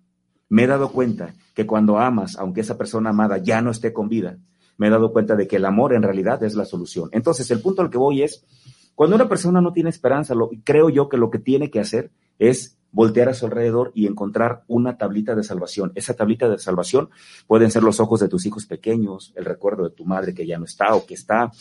[0.50, 4.10] Me he dado cuenta que cuando amas, aunque esa persona amada ya no esté con
[4.10, 4.36] vida,
[4.80, 7.10] me he dado cuenta de que el amor en realidad es la solución.
[7.12, 8.46] Entonces, el punto al que voy es,
[8.94, 12.10] cuando una persona no tiene esperanza, lo, creo yo que lo que tiene que hacer
[12.38, 15.92] es voltear a su alrededor y encontrar una tablita de salvación.
[15.96, 17.10] Esa tablita de salvación
[17.46, 20.58] pueden ser los ojos de tus hijos pequeños, el recuerdo de tu madre que ya
[20.58, 21.52] no está o que está.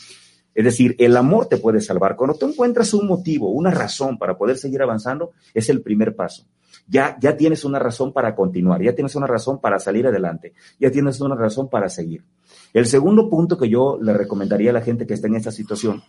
[0.54, 2.16] Es decir, el amor te puede salvar.
[2.16, 6.46] Cuando tú encuentras un motivo, una razón para poder seguir avanzando, es el primer paso.
[6.88, 10.90] Ya, ya tienes una razón para continuar, ya tienes una razón para salir adelante, ya
[10.90, 12.24] tienes una razón para seguir.
[12.72, 16.02] El segundo punto que yo le recomendaría a la gente que está en esta situación,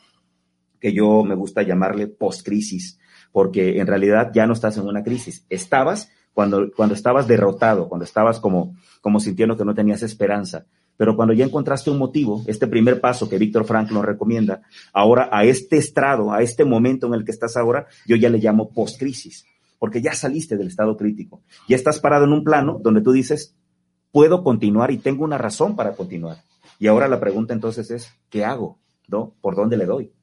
[0.79, 2.99] que yo me gusta llamarle post-crisis,
[3.31, 5.45] porque en realidad ya no estás en una crisis.
[5.49, 10.65] Estabas cuando, cuando estabas derrotado, cuando estabas como, como sintiendo que no tenías esperanza.
[10.97, 14.61] Pero cuando ya encontraste un motivo, este primer paso que Víctor Frank nos recomienda,
[14.93, 18.37] ahora a este estrado, a este momento en el que estás ahora, yo ya le
[18.37, 19.45] llamo post-crisis,
[19.79, 21.41] porque ya saliste del estado crítico.
[21.67, 23.55] Ya estás parado en un plano donde tú dices,
[24.11, 26.37] puedo continuar y tengo una razón para continuar.
[26.81, 28.79] Y ahora la pregunta entonces es, ¿qué hago?
[29.07, 29.35] ¿No?
[29.39, 30.13] ¿Por dónde le doy?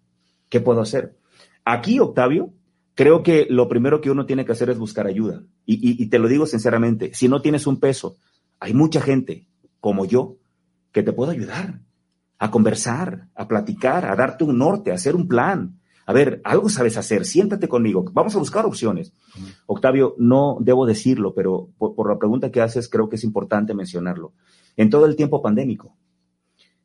[0.48, 1.16] ¿Qué puedo hacer?
[1.64, 2.52] Aquí, Octavio,
[2.96, 5.44] creo que lo primero que uno tiene que hacer es buscar ayuda.
[5.64, 8.16] Y, te lo digo sinceramente, si no tienes un peso,
[8.58, 9.46] hay mucha gente
[9.78, 10.38] como yo
[10.90, 11.78] que te puede ayudar
[12.40, 15.78] a conversar, a platicar, a darte un norte, a hacer un plan.
[16.06, 19.12] A ver, algo sabes hacer, siéntate conmigo, vamos a buscar opciones.
[19.66, 24.32] Octavio, no debo decirlo, pero por, la pregunta que haces creo que es importante mencionarlo.
[24.76, 25.97] En todo el tiempo pandémico,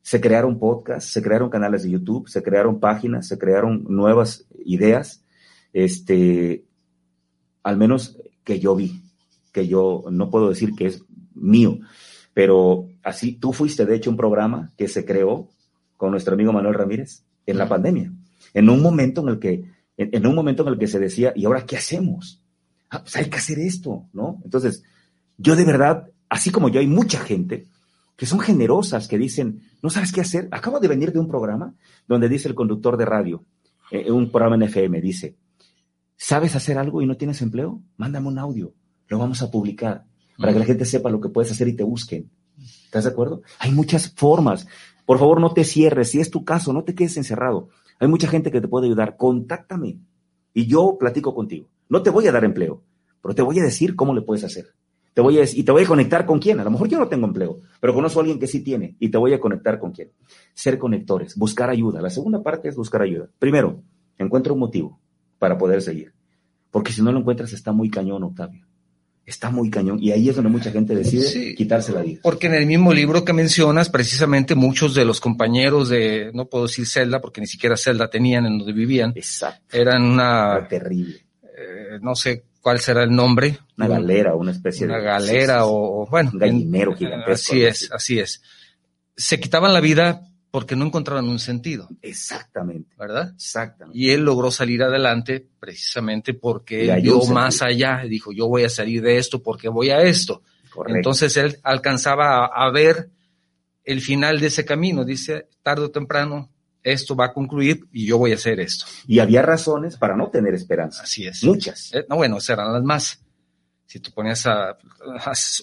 [0.04, 5.24] se crearon podcasts, se crearon canales de YouTube, se crearon páginas, se crearon nuevas ideas
[5.72, 6.66] este,
[7.62, 9.02] al menos que yo vi.
[9.50, 11.02] que yo no puedo decir que es
[11.34, 11.78] mío,
[12.34, 15.48] pero así tú fuiste de hecho un programa que se creó
[15.96, 18.12] con nuestro amigo Manuel Ramírez en la pandemia,
[18.52, 19.64] en un momento en el que,
[19.96, 22.42] en, un momento en el que se decía, ¿y ahora qué hacemos?
[22.90, 24.42] Ah, pues hay que hacer esto, ¿no?
[24.44, 24.82] Entonces,
[25.38, 27.68] yo de verdad, así como yo, hay mucha gente
[28.16, 30.48] que son generosas, que dicen, no sabes qué hacer.
[30.50, 31.74] Acabo de venir de un programa
[32.06, 33.44] donde dice el conductor de radio,
[33.90, 35.36] eh, un programa en FM, dice,
[36.16, 37.82] ¿sabes hacer algo y no tienes empleo?
[37.96, 38.74] Mándame un audio,
[39.08, 40.04] lo vamos a publicar
[40.38, 42.30] para que la gente sepa lo que puedes hacer y te busquen.
[42.58, 43.42] ¿Estás de acuerdo?
[43.58, 44.66] Hay muchas formas.
[45.06, 46.10] Por favor, no te cierres.
[46.10, 47.68] Si es tu caso, no te quedes encerrado.
[48.00, 49.16] Hay mucha gente que te puede ayudar.
[49.16, 49.98] Contáctame
[50.52, 51.68] y yo platico contigo.
[51.88, 52.82] No te voy a dar empleo,
[53.22, 54.74] pero te voy a decir cómo le puedes hacer.
[55.14, 56.58] Te voy a, y te voy a conectar con quién.
[56.58, 59.08] A lo mejor yo no tengo empleo, pero conozco a alguien que sí tiene y
[59.08, 60.10] te voy a conectar con quién.
[60.52, 62.02] Ser conectores, buscar ayuda.
[62.02, 63.28] La segunda parte es buscar ayuda.
[63.38, 63.80] Primero,
[64.18, 65.00] encuentra un motivo
[65.38, 66.12] para poder seguir.
[66.70, 68.66] Porque si no lo encuentras está muy cañón, Octavio
[69.26, 69.98] está muy cañón.
[70.02, 72.20] Y ahí es donde mucha gente decide quitarse la vida.
[72.22, 76.66] Porque en el mismo libro que mencionas, precisamente muchos de los compañeros de, no puedo
[76.66, 79.12] decir celda, porque ni siquiera celda tenían en donde vivían.
[79.14, 79.76] Exacto.
[79.76, 80.66] Eran una...
[80.68, 81.24] terrible.
[81.42, 83.58] Eh, no sé cuál será el nombre.
[83.76, 84.94] Una galera, una especie de...
[84.94, 86.30] Una galera o, bueno.
[86.32, 87.52] Un gallinero gigantesco.
[87.52, 88.40] Así es, así es.
[89.14, 91.90] Se quitaban la vida porque no encontraron un sentido.
[92.00, 92.96] Exactamente.
[92.98, 93.32] ¿Verdad?
[93.34, 93.98] Exactamente.
[93.98, 98.70] Y él logró salir adelante precisamente porque él vio más allá, dijo, yo voy a
[98.70, 100.42] salir de esto porque voy a esto.
[100.72, 100.96] Correcto.
[100.96, 103.10] Entonces él alcanzaba a, ver
[103.84, 106.50] el final de ese camino, dice, tarde o temprano
[106.84, 108.84] esto va a concluir y yo voy a hacer esto.
[109.06, 111.02] Y había razones para no tener esperanza.
[111.02, 111.42] Así es.
[111.42, 111.92] Muchas.
[111.94, 113.20] Eh, no, bueno, serán las más.
[113.86, 114.76] Si tú ponías a,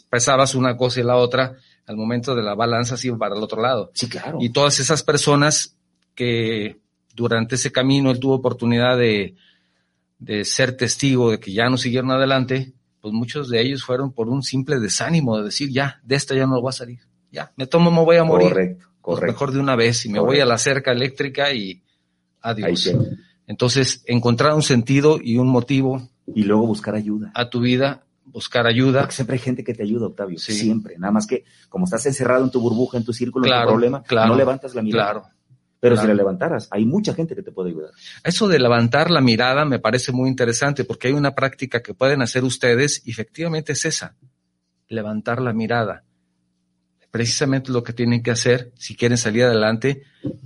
[0.10, 1.56] pesabas una cosa y la otra,
[1.86, 3.92] al momento de la balanza se iba para el otro lado.
[3.94, 4.40] Sí, claro.
[4.42, 5.78] Y todas esas personas
[6.16, 6.80] que
[7.14, 9.36] durante ese camino él tuvo oportunidad de,
[10.18, 14.30] de ser testigo de que ya no siguieron adelante, pues muchos de ellos fueron por
[14.30, 17.00] un simple desánimo de decir, ya, de esta ya no voy a salir.
[17.32, 18.50] Ya, me tomo, me voy a morir.
[18.50, 21.82] Correcto, pues mejor de una vez y me voy a la cerca eléctrica y
[22.42, 22.92] adiós.
[23.48, 26.10] Entonces, encontrar un sentido y un motivo.
[26.34, 27.32] Y luego buscar ayuda.
[27.36, 29.02] A tu vida buscar ayuda.
[29.02, 30.38] Porque siempre hay gente que te ayuda, Octavio.
[30.40, 30.98] Siempre.
[30.98, 34.04] Nada más que, como estás encerrado en tu burbuja, en tu círculo, en tu problema,
[34.10, 35.12] no levantas la mirada.
[35.12, 35.28] Claro.
[35.80, 37.90] Pero si la levantaras, hay mucha gente que te puede ayudar.
[38.24, 42.22] Eso de levantar la mirada me parece muy interesante porque hay una práctica que pueden
[42.22, 44.16] hacer ustedes y efectivamente es esa.
[44.88, 46.04] Levantar la mirada.
[47.12, 50.04] Precisamente lo que tienen que hacer si quieren salir adelante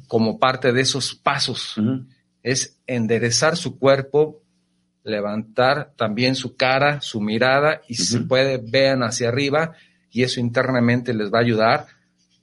[0.08, 1.76] como parte de esos pasos.
[2.44, 4.42] Es enderezar su cuerpo,
[5.04, 9.74] levantar también su cara, su mirada y si se puede vean hacia arriba
[10.10, 11.88] y eso internamente les va a ayudar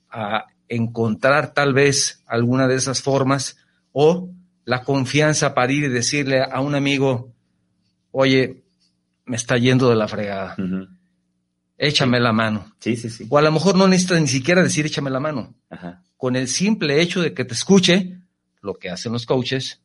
[0.09, 3.57] a encontrar tal vez alguna de esas formas
[3.91, 4.29] o
[4.65, 7.33] la confianza para ir y decirle a un amigo,
[8.11, 8.63] oye,
[9.25, 10.55] me está yendo de la fregada.
[11.83, 12.73] Échame la mano.
[12.79, 13.27] Sí, sí, sí.
[13.29, 15.53] O a lo mejor no necesitas ni siquiera decir échame la mano.
[16.15, 18.19] Con el simple hecho de que te escuche,
[18.61, 19.81] lo que hacen los coaches,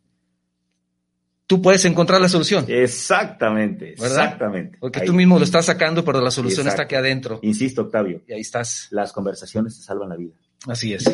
[1.48, 2.66] tú puedes encontrar la solución.
[2.68, 4.78] Exactamente, exactamente.
[4.78, 7.40] Porque tú mismo lo estás sacando, pero la solución está aquí adentro.
[7.42, 8.22] Insisto, Octavio.
[8.28, 8.86] Y ahí estás.
[8.90, 10.34] Las conversaciones te salvan la vida.
[10.68, 11.04] Así es.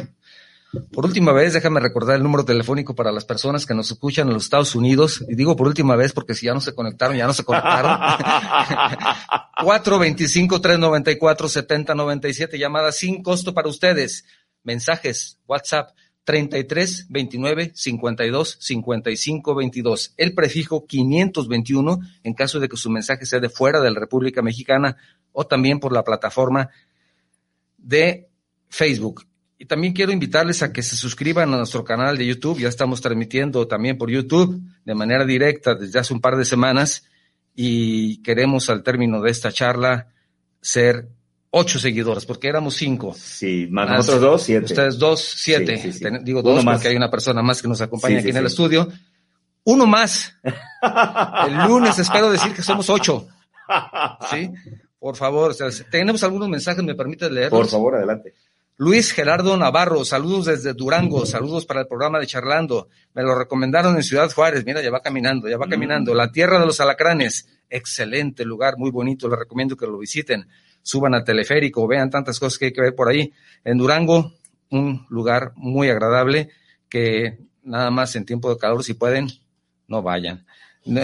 [0.93, 4.35] Por última vez, déjame recordar el número telefónico para las personas que nos escuchan en
[4.35, 5.25] los Estados Unidos.
[5.29, 7.99] Y digo por última vez porque si ya no se conectaron, ya no se conectaron.
[9.59, 14.25] 425-394-7097, llamadas sin costo para ustedes.
[14.63, 15.91] Mensajes, WhatsApp
[16.25, 20.15] 33 29 52 55 22.
[20.17, 24.43] El prefijo 521 en caso de que su mensaje sea de fuera de la República
[24.43, 24.97] Mexicana
[25.33, 26.71] o también por la plataforma
[27.77, 28.29] de
[28.69, 29.27] Facebook.
[29.64, 32.59] Y también quiero invitarles a que se suscriban a nuestro canal de YouTube.
[32.59, 37.07] Ya estamos transmitiendo también por YouTube de manera directa desde hace un par de semanas
[37.55, 40.09] y queremos al término de esta charla
[40.61, 41.09] ser
[41.48, 43.14] ocho seguidores, porque éramos cinco.
[43.16, 44.66] Sí, más, nosotros dos, siete.
[44.66, 45.81] Ustedes dos, siete.
[46.22, 48.87] Digo dos porque hay una persona más que nos acompaña aquí en el estudio.
[49.64, 50.37] Uno más.
[51.48, 53.29] El lunes espero decir que somos ocho.
[54.31, 54.50] ¿Sí?
[54.98, 55.57] Por favor,
[55.90, 57.61] tenemos algunos mensajes, ¿me permite leerlos?
[57.61, 58.35] Por favor, adelante.
[58.77, 62.89] Luis Gerardo Navarro, saludos desde Durango, saludos para el programa de Charlando.
[63.15, 65.71] Me lo recomendaron en Ciudad Juárez, mira, ya va caminando, ya va mm.
[65.71, 66.15] caminando.
[66.15, 70.47] La Tierra de los Alacranes, excelente lugar, muy bonito, les recomiendo que lo visiten
[70.85, 73.33] suban al teleférico, vean tantas cosas que hay que ver por ahí.
[73.65, 74.35] En Durango,
[74.71, 76.51] un lugar muy agradable
[76.89, 79.29] que nada más en tiempo de calor, si pueden,
[79.89, 80.47] no vayan.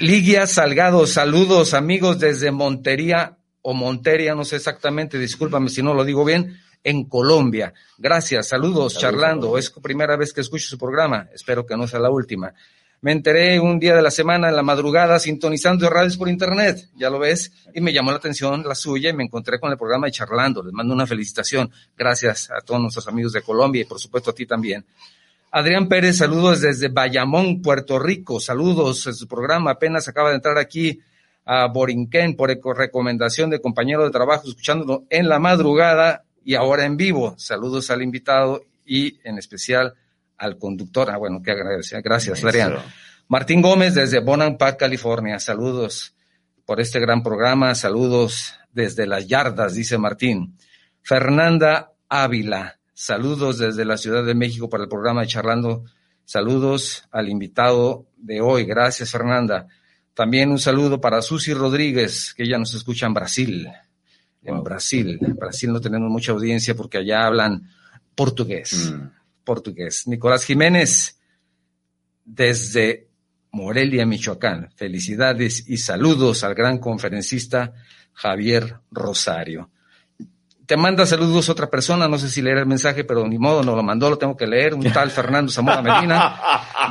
[0.00, 6.04] Ligia Salgado, saludos amigos desde Montería o Montería, no sé exactamente, discúlpame si no lo
[6.04, 7.74] digo bien, en Colombia.
[7.98, 9.58] Gracias, saludos, charlando.
[9.58, 12.54] Es la primera vez que escucho su programa, espero que no sea la última.
[13.02, 17.08] Me enteré un día de la semana, en la madrugada, sintonizando radios por internet, ya
[17.08, 20.06] lo ves, y me llamó la atención la suya y me encontré con el programa
[20.06, 20.62] de Charlando.
[20.62, 21.70] Les mando una felicitación.
[21.96, 24.84] Gracias a todos nuestros amigos de Colombia y por supuesto a ti también.
[25.50, 28.38] Adrián Pérez, saludos desde Bayamón, Puerto Rico.
[28.38, 29.70] Saludos en su programa.
[29.70, 31.00] Apenas acaba de entrar aquí
[31.44, 36.96] a Borinquen por recomendación de compañero de trabajo, escuchándolo en la madrugada y ahora en
[36.96, 37.34] vivo.
[37.38, 39.94] Saludos al invitado y en especial
[40.36, 41.10] al conductor.
[41.10, 42.02] Ah, bueno, que agradecer.
[42.02, 42.76] Gracias, Adrián.
[43.28, 45.38] Martín Gómez desde Bonampak, California.
[45.38, 46.14] Saludos
[46.64, 47.74] por este gran programa.
[47.74, 50.56] Saludos desde las yardas, dice Martín.
[51.02, 52.78] Fernanda Ávila.
[52.92, 55.84] Saludos desde la Ciudad de México para el programa de Charlando.
[56.24, 58.64] Saludos al invitado de hoy.
[58.64, 59.68] Gracias, Fernanda.
[60.20, 63.68] También un saludo para Susi Rodríguez, que ya nos escucha en Brasil.
[64.42, 65.18] En Brasil.
[65.22, 67.70] En Brasil no tenemos mucha audiencia porque allá hablan
[68.14, 68.92] portugués.
[68.92, 70.06] Mm portugués.
[70.06, 71.18] Nicolás Jiménez,
[72.24, 73.08] desde
[73.50, 74.70] Morelia, Michoacán.
[74.76, 77.72] Felicidades y saludos al gran conferencista
[78.12, 79.70] Javier Rosario.
[80.70, 83.74] Te manda saludos otra persona, no sé si leer el mensaje, pero ni modo, no
[83.74, 84.72] lo mandó, lo tengo que leer.
[84.72, 86.40] Un tal Fernando Zamora Medina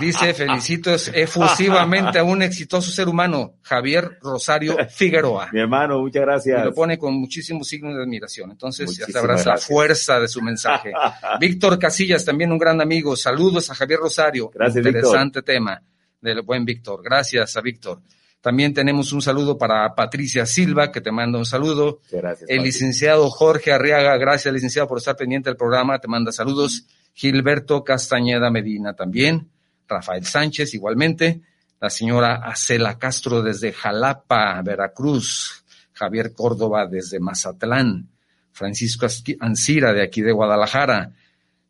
[0.01, 5.47] dice: Felicito efusivamente a un exitoso ser humano, Javier Rosario Figueroa.
[5.53, 6.61] Mi hermano, muchas gracias.
[6.61, 8.51] Y lo pone con muchísimos signos de admiración.
[8.51, 10.91] Entonces, ya sabrás la fuerza de su mensaje.
[11.39, 13.15] Víctor Casillas, también un gran amigo.
[13.15, 14.51] Saludos a Javier Rosario.
[14.53, 15.81] Gracias, Interesante tema
[16.19, 17.01] del buen Víctor.
[17.01, 18.01] Gracias a Víctor.
[18.41, 21.99] También tenemos un saludo para Patricia Silva, que te manda un saludo.
[22.09, 22.49] Gracias.
[22.49, 26.85] El licenciado Jorge Arriaga, gracias licenciado por estar pendiente del programa, te manda saludos.
[27.13, 29.49] Gilberto Castañeda Medina también.
[29.87, 31.41] Rafael Sánchez igualmente.
[31.81, 35.65] La señora Acela Castro desde Jalapa, Veracruz.
[35.91, 38.07] Javier Córdoba desde Mazatlán.
[38.51, 39.05] Francisco
[39.41, 41.11] Ancira de aquí de Guadalajara.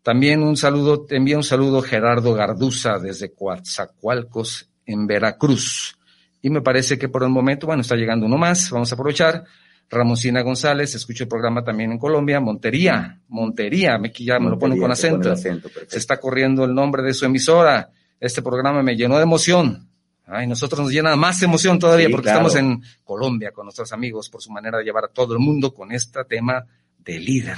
[0.04, 5.99] También un saludo, te envía un saludo Gerardo Garduza desde Coatzacoalcos en Veracruz.
[6.42, 9.44] Y me parece que por el momento, bueno, está llegando uno más, vamos a aprovechar.
[9.90, 14.80] Ramoncina González, escucho el programa también en Colombia, Montería, Montería, me, ya me lo ponen
[14.80, 15.36] con acento.
[15.36, 15.58] Se
[15.92, 17.90] está corriendo el nombre de su emisora.
[18.20, 19.90] Este programa me llenó de emoción.
[20.28, 24.44] Ay, nosotros nos llena más emoción todavía porque estamos en Colombia con nuestros amigos por
[24.44, 26.64] su manera de llevar a todo el mundo con este tema
[27.00, 27.58] de líder.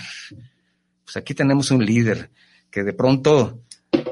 [1.04, 2.32] Pues aquí tenemos un líder
[2.70, 3.60] que de pronto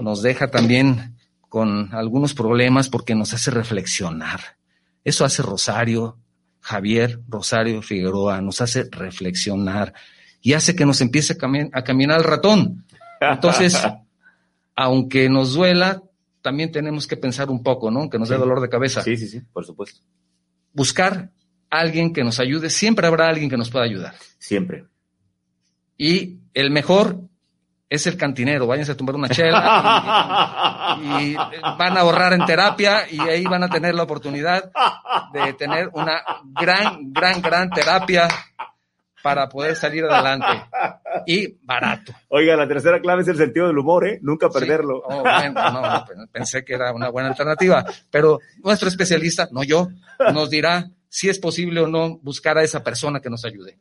[0.02, 1.16] nos deja también
[1.48, 4.59] con algunos problemas porque nos hace reflexionar
[5.04, 6.18] eso hace Rosario,
[6.60, 9.94] Javier Rosario Figueroa, nos hace reflexionar
[10.42, 12.86] y hace que nos empiece a, caminar el ratón.
[13.20, 13.78] Entonces,
[14.76, 16.04] aunque nos duela,
[16.42, 18.10] también tenemos que pensar un poco, ¿no?
[18.10, 19.02] Que nos dé dolor de cabeza.
[19.02, 20.02] Sí, sí, sí, por supuesto.
[20.74, 21.32] Buscar
[21.70, 22.70] a alguien que nos ayude.
[22.70, 24.16] Siempre habrá alguien que nos pueda ayudar.
[24.38, 24.86] Siempre.
[25.98, 27.29] Y el mejor
[27.90, 33.20] es el cantinero, váyanse a tomar una chela y, van a ahorrar en terapia y
[33.20, 34.72] ahí van a tener la oportunidad
[35.34, 38.28] de tener una gran, gran, gran terapia
[39.24, 40.66] para poder salir adelante
[41.26, 42.14] y barato.
[42.30, 44.20] Oiga, la tercera clave es el sentido del humor, ¿eh?
[44.22, 45.02] Nunca perderlo.
[45.04, 49.90] Oh, no, pensé que era una buena alternativa, pero nuestro especialista, no yo,
[50.32, 53.80] nos dirá si es posible o no buscar a esa persona que nos ayude.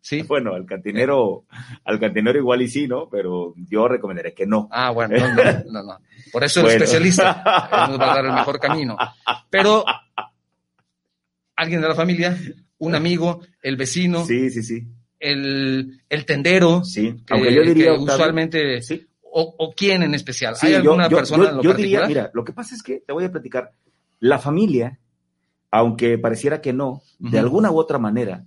[0.00, 0.22] Sí.
[0.28, 1.44] Bueno, al cantinero,
[1.84, 3.08] al cantinero igual y sí, ¿no?
[3.08, 4.68] Pero yo recomendaré que no.
[4.70, 5.98] Ah, bueno, no, no, no.
[6.32, 7.42] Por eso el especialista
[7.88, 8.96] nos va a dar el mejor camino.
[9.50, 9.84] Pero
[11.56, 12.36] alguien de la familia,
[12.78, 14.24] un amigo, el vecino.
[14.24, 14.86] Sí, sí, sí.
[15.18, 16.84] El, el tendero.
[16.84, 17.94] Sí, aunque yo diría.
[17.94, 18.82] usualmente.
[18.82, 19.04] Sí.
[19.30, 20.54] O, o, quién en especial.
[20.62, 23.24] ¿Hay alguna persona en lo yo diría, mira, lo que pasa es que te voy
[23.24, 23.72] a platicar.
[24.20, 24.98] La familia,
[25.70, 28.44] aunque pareciera que no, de alguna u otra manera,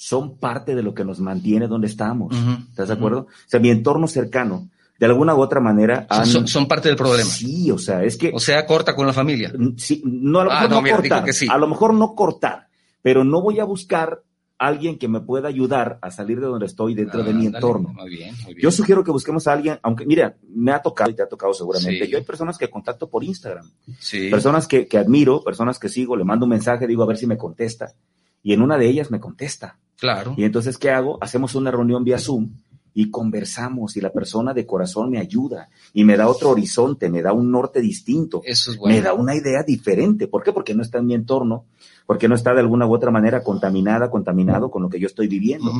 [0.00, 2.34] son parte de lo que nos mantiene donde estamos.
[2.70, 3.26] ¿Estás de acuerdo?
[3.28, 6.06] O sea, mi entorno cercano, de alguna u otra manera.
[6.24, 7.28] son, parte del problema.
[7.28, 8.32] Sí, o sea, es que.
[8.32, 9.52] O sea, corta con la familia.
[9.76, 11.24] Sí, no, a lo ah, mejor no, cortar.
[11.50, 12.68] A lo mejor no cortar,
[13.02, 14.22] pero no voy a buscar
[14.56, 17.90] alguien que me pueda ayudar a salir de donde estoy dentro de mi entorno.
[17.90, 18.62] Muy bien, muy bien.
[18.62, 21.52] Yo sugiero que busquemos a alguien, aunque, mira, me ha tocado y te ha tocado
[21.52, 22.08] seguramente.
[22.08, 23.70] Yo hay personas que contacto por Instagram.
[23.98, 24.30] Sí.
[24.30, 27.26] Personas que, que admiro, personas que sigo, le mando un mensaje, digo a ver si
[27.26, 27.92] me contesta.
[28.42, 29.78] Y en una de ellas me contesta.
[29.98, 30.34] Claro.
[30.36, 31.18] Y entonces, ¿qué hago?
[31.20, 32.50] Hacemos una reunión vía Zoom
[32.94, 37.22] y conversamos y la persona de corazón me ayuda y me da otro horizonte, me
[37.22, 38.42] da un norte distinto.
[38.44, 38.96] Eso es bueno.
[38.96, 40.26] Me da una idea diferente.
[40.26, 40.52] ¿Por qué?
[40.52, 41.66] Porque no está en mi entorno,
[42.10, 45.28] porque no está de alguna u otra manera contaminada, contaminado con lo que yo estoy
[45.28, 45.70] viviendo.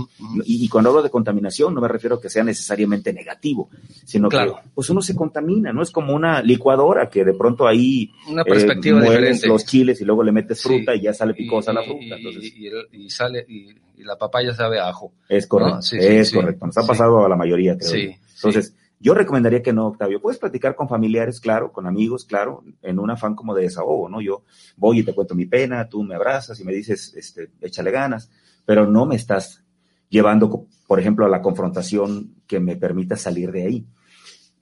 [0.44, 3.68] Y, cuando hablo de contaminación no me refiero a que sea necesariamente negativo,
[4.04, 4.38] sino que
[4.72, 5.82] pues uno se contamina, ¿no?
[5.82, 9.48] Es como una licuadora que de pronto ahí una perspectiva eh, diferente.
[9.48, 12.16] los chiles y luego le metes fruta y ya sale picosa la fruta.
[12.92, 15.10] y, sale y la papaya sabe a ajo.
[15.28, 16.64] Es correcto, es correcto.
[16.64, 17.90] Nos ha pasado a la mayoría, creo.
[17.90, 20.20] Sí, Entonces, Yo recomendaría que no, Octavio.
[20.20, 24.20] Puedes platicar con familiares, claro, con amigos, claro, en un afán como de desahogo, ¿no?
[24.20, 24.44] Yo
[24.76, 28.30] voy y te cuento mi pena, tú me abrazas y me dices, este, échale ganas,
[28.66, 29.64] pero no me estás
[30.10, 33.86] llevando, por ejemplo, a la confrontación que me permita salir de ahí.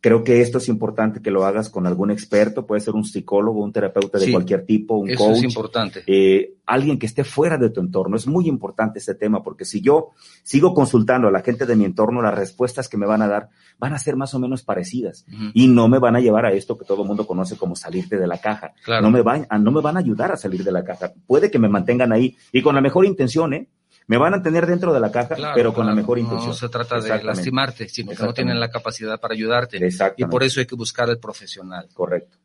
[0.01, 3.65] Creo que esto es importante que lo hagas con algún experto, puede ser un psicólogo,
[3.65, 5.39] un terapeuta de cualquier tipo, un eso coach.
[5.39, 6.03] Es importante.
[6.07, 8.17] Eh, alguien que esté fuera de tu entorno.
[8.17, 10.11] Es muy importante este tema porque si yo
[10.43, 13.49] sigo consultando a la gente de mi entorno, las respuestas que me van a dar
[13.79, 15.25] van a ser más o menos parecidas
[15.55, 18.19] y no me van a llevar a esto que todo el mundo conoce como salirte
[18.19, 18.75] de la caja.
[18.87, 21.13] No, me van, no me van a ayudar a salir de la caja.
[21.27, 23.69] Puede que me mantengan ahí y con la mejor intención, ¿eh?
[24.09, 26.49] Me van a tener dentro de la caja, pero con la mejor intención.
[26.49, 29.79] No se trata de lastimarte, sino que no tienen la capacidad para ayudarte.
[30.17, 31.87] Y por eso hay que buscar al profesional.
[31.93, 32.39] Correcto.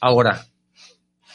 [0.00, 0.44] Ahora,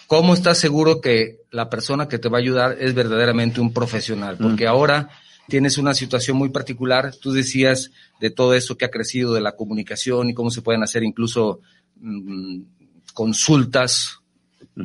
[0.05, 4.35] ¿cómo estás seguro que la persona que te va a ayudar es verdaderamente un profesional?
[4.37, 5.09] Porque ahora
[5.47, 7.15] tienes una situación muy particular.
[7.15, 10.83] Tú decías de todo eso que ha crecido de la comunicación y cómo se pueden
[10.83, 11.61] hacer incluso
[12.01, 12.63] mm,
[13.13, 14.19] consultas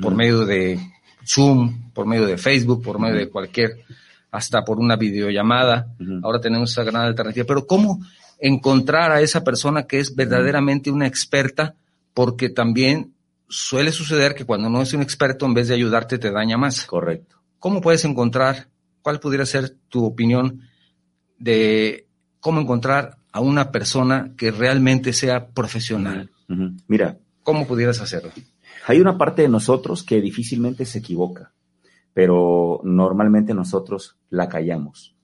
[0.01, 0.79] por medio de
[1.27, 3.85] Zoom, por medio de Facebook, por medio de cualquier
[4.31, 5.95] hasta por una videollamada.
[6.23, 7.47] Ahora tenemos esa gran alternativa.
[7.47, 8.01] Pero ¿cómo
[8.39, 11.75] encontrar a esa persona que es verdaderamente una experta?
[12.15, 13.15] Porque también
[13.49, 16.85] suele suceder que cuando no es un experto, en vez de ayudarte, te daña más.
[16.87, 17.37] Correcto.
[17.59, 18.69] ¿Cómo puedes encontrar,
[19.03, 20.63] cuál pudiera ser tu opinión
[21.39, 22.07] de
[22.41, 26.31] cómo encontrar a una persona que realmente sea profesional?
[26.89, 27.19] Mira.
[27.43, 28.33] ¿Cómo pudieras hacerlo?
[28.89, 31.53] Hay una parte de nosotros que difícilmente se equivoca
[32.17, 35.15] pero normalmente nosotros la callamos.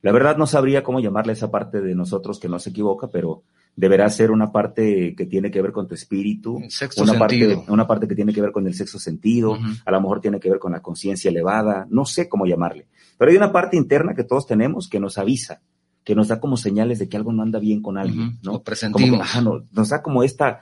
[0.00, 3.42] La verdad no sabría cómo llamarle esa parte de nosotros que no se equivoca, pero
[3.74, 6.60] deberá ser una parte que tiene que ver con tu espíritu,
[6.98, 10.20] una parte, una parte que tiene que ver con el sexo sentido, a lo mejor
[10.20, 12.86] tiene que ver con la conciencia elevada, no sé cómo llamarle.
[13.18, 15.62] Pero hay una parte interna que todos tenemos que nos avisa,
[16.04, 18.52] que nos da como señales de que algo no anda bien con alguien, ¿no?
[18.52, 19.28] Lo presentimos.
[19.72, 20.60] nos da como esta,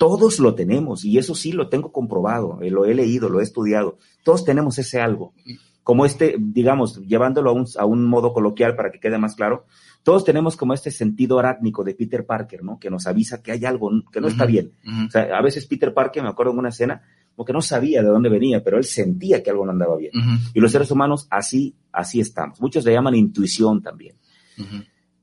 [0.00, 3.42] todos lo tenemos y eso sí lo tengo comprobado, eh, lo he leído, lo he
[3.42, 3.98] estudiado.
[4.24, 5.34] Todos tenemos ese algo.
[5.82, 9.66] Como este, digamos, llevándolo a un, modo coloquial para que quede más claro,
[10.02, 12.78] todos tenemos como este sentido arátnico de Peter Parker, ¿no?
[12.78, 14.72] Que nos avisa que hay algo que no está bien.
[15.06, 17.02] O sea, a veces Peter Parker, me acuerdo en una escena,
[17.36, 20.12] como que no sabía de dónde venía, pero él sentía que algo no andaba bien.
[20.54, 22.58] Y los seres humanos así, así estamos.
[22.62, 24.16] Muchos le llaman intuición también.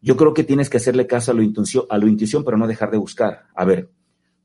[0.03, 2.67] Yo creo que tienes que hacerle caso a lo, intuición, a lo intuición, pero no
[2.67, 3.47] dejar de buscar.
[3.55, 3.89] A ver,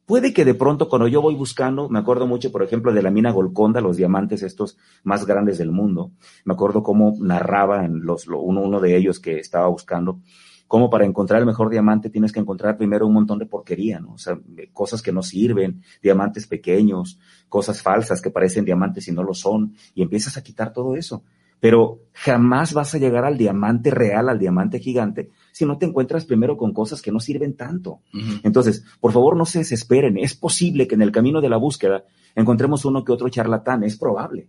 [0.06, 3.10] Puede que de pronto cuando yo voy buscando, me acuerdo mucho, por ejemplo, de la
[3.10, 6.10] mina Golconda, los diamantes estos más grandes del mundo.
[6.44, 10.20] Me acuerdo cómo narraba en los, uno, uno de ellos que estaba buscando,
[10.66, 14.14] cómo para encontrar el mejor diamante tienes que encontrar primero un montón de porquería, ¿no?
[14.14, 14.38] O sea,
[14.72, 19.74] cosas que no sirven, diamantes pequeños, cosas falsas que parecen diamantes y no lo son,
[19.94, 21.22] y empiezas a quitar todo eso
[21.62, 26.24] pero jamás vas a llegar al diamante real, al diamante gigante, si no te encuentras
[26.24, 28.00] primero con cosas que no sirven tanto.
[28.42, 30.18] Entonces, por favor, no se desesperen.
[30.18, 33.96] Es posible que en el camino de la búsqueda encontremos uno que otro charlatán, es
[33.96, 34.48] probable.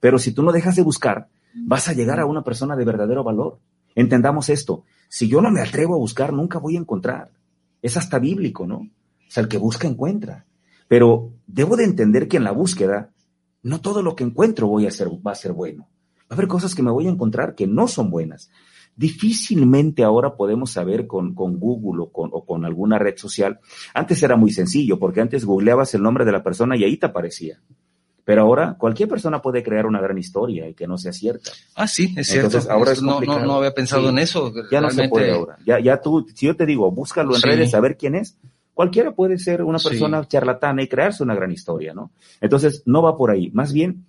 [0.00, 3.24] Pero si tú no dejas de buscar, vas a llegar a una persona de verdadero
[3.24, 3.58] valor.
[3.94, 4.84] Entendamos esto.
[5.08, 7.30] Si yo no me atrevo a buscar, nunca voy a encontrar.
[7.80, 8.76] Es hasta bíblico, ¿no?
[8.76, 10.46] O sea, el que busca encuentra.
[10.88, 13.10] Pero debo de entender que en la búsqueda,
[13.62, 14.90] no todo lo que encuentro voy a
[15.24, 15.88] va a ser bueno
[16.30, 18.50] va a haber cosas que me voy a encontrar que no son buenas.
[19.00, 23.58] Difícilmente ahora podemos saber con, Google o con, o con, alguna red social.
[23.94, 27.06] Antes era muy sencillo, porque antes googleabas el nombre de la persona y ahí te
[27.06, 27.62] aparecía.
[28.26, 31.50] Pero ahora cualquier persona puede crear una gran historia y que no sea cierta.
[31.76, 32.58] Ah, sí, es cierto.
[32.70, 34.52] ahora no, no, había pensado en eso.
[34.70, 35.56] Ya no se puede ahora.
[35.64, 38.36] Ya, ya tú, si yo te digo, búscalo en redes, a ver quién es,
[38.74, 42.12] cualquiera puede ser una persona charlatana y crearse una gran historia, ¿no?
[42.42, 43.50] Entonces, no va por ahí.
[43.54, 44.04] Más bien,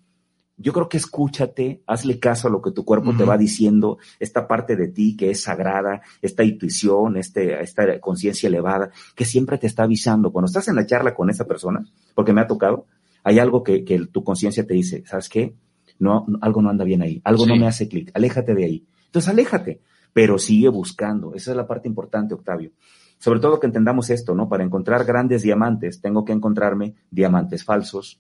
[0.62, 4.48] yo creo que escúchate, hazle caso a lo que tu cuerpo te va diciendo, esta
[4.48, 9.68] parte de ti que es sagrada, esta intuición, este, esta conciencia elevada, que siempre te
[9.68, 10.32] está avisando.
[10.32, 11.86] Cuando estás en la charla con esa persona,
[12.16, 12.86] porque me ha tocado,
[13.24, 15.56] hay algo que, que tu conciencia te dice, ¿sabes qué?
[16.00, 18.86] No, algo no anda bien ahí, algo no me hace clic, aléjate de ahí.
[19.06, 19.82] Entonces, aléjate,
[20.14, 21.34] pero sigue buscando.
[21.36, 22.72] Esa es la parte importante, Octavio.
[23.18, 24.50] Sobre todo que entendamos esto, ¿no?
[24.50, 28.20] Para encontrar grandes diamantes, tengo que encontrarme diamantes falsos,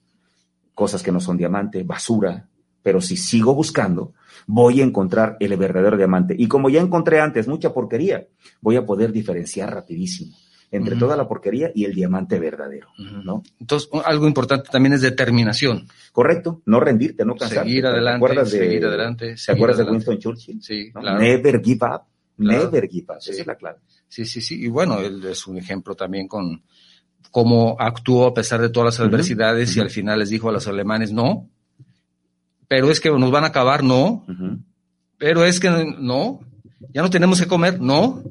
[0.74, 2.47] cosas que no son diamante, basura,
[2.82, 4.13] pero si sigo buscando,
[4.47, 6.36] voy a encontrar el verdadero diamante.
[6.38, 8.28] Y como ya encontré antes mucha porquería,
[8.61, 10.36] voy a poder diferenciar rapidísimo
[10.72, 13.43] entre toda la porquería y el diamante verdadero, ¿no?
[13.59, 15.86] Entonces, algo importante también es determinación.
[16.13, 17.69] Correcto, no rendirte, no cansarte.
[17.69, 19.36] Seguir adelante, de, seguir adelante.
[19.45, 20.61] ¿Te acuerdas de Winston Churchill?
[20.61, 21.19] Sí, claro.
[21.19, 22.03] Never give up,
[22.38, 23.80] never give up, esa es la clave.
[24.07, 26.63] Sí, sí, sí, y bueno, él es un ejemplo también con
[27.30, 30.67] cómo actuó a pesar de todas las adversidades y al final les dijo a los
[30.67, 31.47] alemanes, no,
[32.67, 34.26] pero es que nos van a acabar, no,
[35.17, 35.69] pero es que
[35.99, 36.39] no,
[36.93, 38.24] ya no tenemos que comer, no,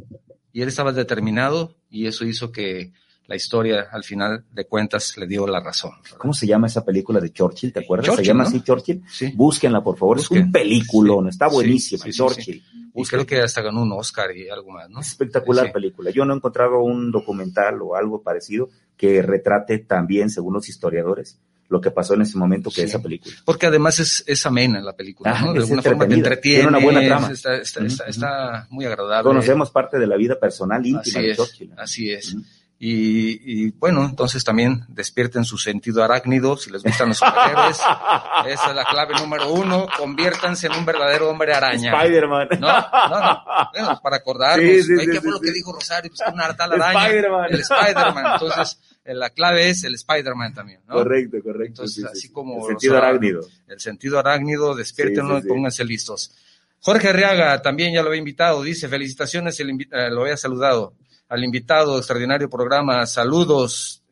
[0.53, 2.93] y él estaba determinado y eso hizo que
[3.26, 5.93] la historia al final de cuentas le dio la razón.
[6.18, 7.72] ¿Cómo se llama esa película de Churchill?
[7.72, 8.07] ¿Te acuerdas?
[8.07, 8.49] Churchill, se llama ¿no?
[8.49, 9.03] así Churchill.
[9.09, 9.32] Sí.
[9.36, 10.16] Búsquenla, por favor.
[10.16, 10.38] Busquen.
[10.38, 11.28] Es un película, Sí.
[11.28, 12.61] está buenísima, sí, Churchill.
[12.95, 15.01] Y creo que hasta ganó un Oscar y algo más, ¿no?
[15.01, 15.72] Es espectacular Sí.
[15.72, 16.11] película.
[16.11, 21.38] Yo no he encontrado un documental o algo parecido que retrate también, según los historiadores,
[21.68, 22.88] lo que pasó en ese momento que Sí.
[22.88, 23.32] esa película.
[23.45, 25.53] Porque además es, es amena la película, Ah, ¿no?
[25.53, 26.57] De es alguna forma te entretiene.
[26.62, 27.30] Tiene una buena trama.
[27.30, 29.22] Está, está- está- muy agradable.
[29.28, 31.72] Conocemos parte de la vida personal íntima Así de es, Churchill.
[31.78, 32.36] así es.
[32.83, 37.76] Y, y, bueno, entonces también despierten su sentido arácnido, si les gustan los superhéroes.
[38.47, 41.93] Esa es la clave número uno, conviértanse en un verdadero hombre araña.
[41.93, 42.49] Spider-Man.
[42.59, 43.45] No, no, no.
[43.74, 46.11] Bueno, para acordarnos, Sí, sí, ¿qué sí, fue lo que dijo Rosario?
[46.11, 47.03] Pues una araña.
[47.05, 47.47] Spider-Man.
[47.51, 48.26] El Spider-Man.
[48.33, 50.95] Entonces, eh, la clave es el Spider-Man también, ¿no?
[50.95, 51.83] Correcto, correcto.
[51.83, 52.33] Entonces, sí, sí, así sí.
[52.33, 53.41] como El sentido arácnido.
[53.68, 56.35] El sentido arácnido, despiértenlo y pónganse listos.
[56.81, 60.95] Jorge Arriaga también ya lo había invitado, dice, felicitaciones, el eh, lo había saludado
[61.31, 64.03] al invitado, extraordinario programa, saludos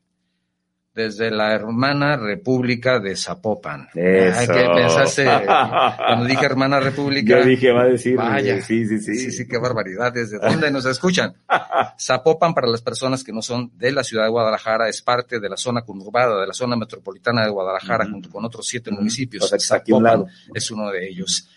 [0.94, 3.88] desde la hermana República de Zapopan.
[3.94, 4.40] Eso.
[4.40, 5.24] Ay, ¿Qué pensaste
[5.96, 7.40] cuando dije hermana República?
[7.40, 8.16] Yo dije, va a decir.
[8.16, 8.60] Vaya.
[8.62, 9.14] Sí, sí, sí.
[9.16, 10.12] Sí, sí, qué barbaridad.
[10.12, 11.34] ¿Desde dónde nos escuchan?
[12.00, 15.48] Zapopan, para las personas que no son de la ciudad de Guadalajara, es parte de
[15.48, 19.44] la zona conurbada, de la zona metropolitana de Guadalajara, junto con otros siete municipios.
[19.44, 21.48] O sea, un Zapopan es uno de ellos.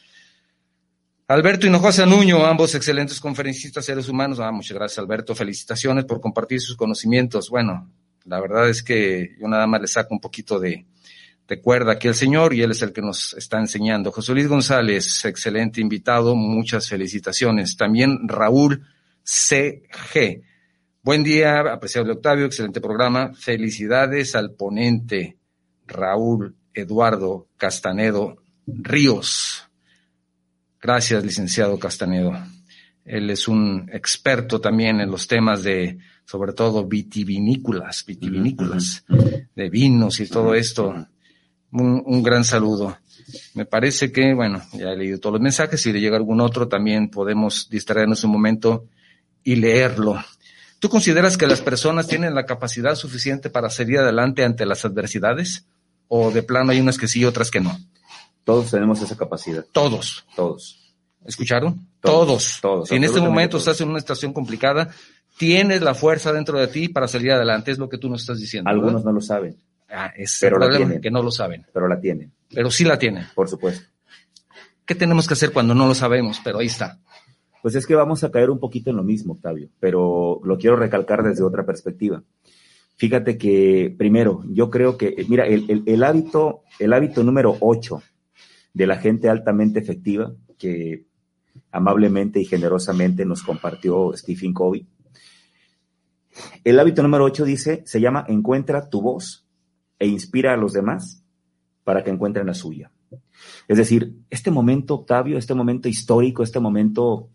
[1.31, 4.41] Alberto Hinojosa Nuño, ambos excelentes conferencistas seres humanos.
[4.41, 5.33] Ah, muchas gracias, Alberto.
[5.33, 7.49] Felicitaciones por compartir sus conocimientos.
[7.49, 7.89] Bueno,
[8.25, 10.85] la verdad es que yo nada más le saco un poquito de,
[11.47, 14.11] de cuerda aquí al señor y él es el que nos está enseñando.
[14.11, 17.77] José Luis González, excelente invitado, muchas felicitaciones.
[17.77, 18.85] También Raúl
[19.23, 20.41] CG.
[21.01, 23.31] Buen día, apreciable Octavio, excelente programa.
[23.35, 25.37] Felicidades al ponente
[25.87, 28.35] Raúl Eduardo Castanedo
[28.67, 29.50] Ríos.
[30.81, 32.33] Gracias, licenciado Castanedo.
[33.05, 39.05] Él es un experto también en los temas de, sobre todo, vitivinícolas, vitivinícolas,
[39.55, 41.07] de vinos y todo esto.
[41.71, 42.97] Un, un gran saludo.
[43.53, 45.81] Me parece que, bueno, ya he leído todos los mensajes.
[45.81, 48.87] Si le llega algún otro, también podemos distraernos un momento
[49.43, 50.23] y leerlo.
[50.79, 55.67] ¿Tú consideras que las personas tienen la capacidad suficiente para salir adelante ante las adversidades?
[56.07, 57.77] ¿O de plano hay unas que sí y otras que no?
[58.43, 59.65] Todos tenemos esa capacidad.
[59.71, 60.25] Todos.
[60.35, 60.77] Todos.
[61.25, 61.87] ¿Escucharon?
[62.01, 62.59] Todos, Todos.
[62.61, 63.67] todos, Si en este momento todos.
[63.67, 64.89] estás en una situación complicada,
[65.37, 68.39] tienes la fuerza dentro de ti para salir adelante, es lo que tú nos estás
[68.39, 68.67] diciendo.
[68.69, 68.83] ¿verdad?
[68.83, 69.57] Algunos no lo saben,
[69.89, 71.01] Ah, es pero el la problema, tienen.
[71.01, 73.25] que no lo saben, pero la tienen, pero sí la tienen.
[73.35, 73.85] por supuesto.
[74.85, 76.39] ¿Qué tenemos que hacer cuando no lo sabemos?
[76.43, 76.97] Pero ahí está.
[77.61, 80.75] Pues es que vamos a caer un poquito en lo mismo, Octavio, pero lo quiero
[80.75, 82.23] recalcar desde otra perspectiva.
[82.97, 88.01] Fíjate que, primero, yo creo que, mira, el, el- el hábito, el hábito número 8
[88.73, 91.05] de la gente altamente efectiva, que
[91.71, 94.87] amablemente y generosamente nos compartió Stephen Covey.
[96.63, 99.45] El hábito número 8 dice, se llama Encuentra tu voz
[99.99, 101.23] e inspira a los demás
[101.83, 102.91] para que encuentren la suya.
[103.67, 107.29] Es decir, este momento, Octavio, este momento histórico, este momento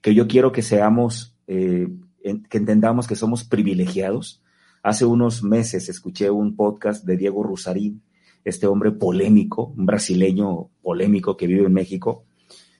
[0.00, 1.88] que yo quiero que seamos, eh,
[2.22, 4.42] que entendamos que somos privilegiados.
[4.82, 8.02] Hace unos meses escuché un podcast de Diego Rusarín,
[8.44, 12.24] este hombre polémico, un brasileño polémico que vive en México.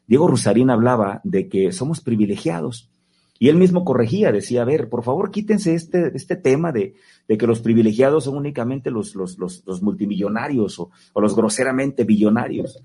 [0.07, 2.91] Diego Rusarín hablaba de que somos privilegiados.
[3.39, 6.95] Y él mismo corregía, decía, a ver, por favor, quítense este, este tema de,
[7.27, 12.85] de que los privilegiados son únicamente los, los, los, multimillonarios o, o los groseramente billonarios.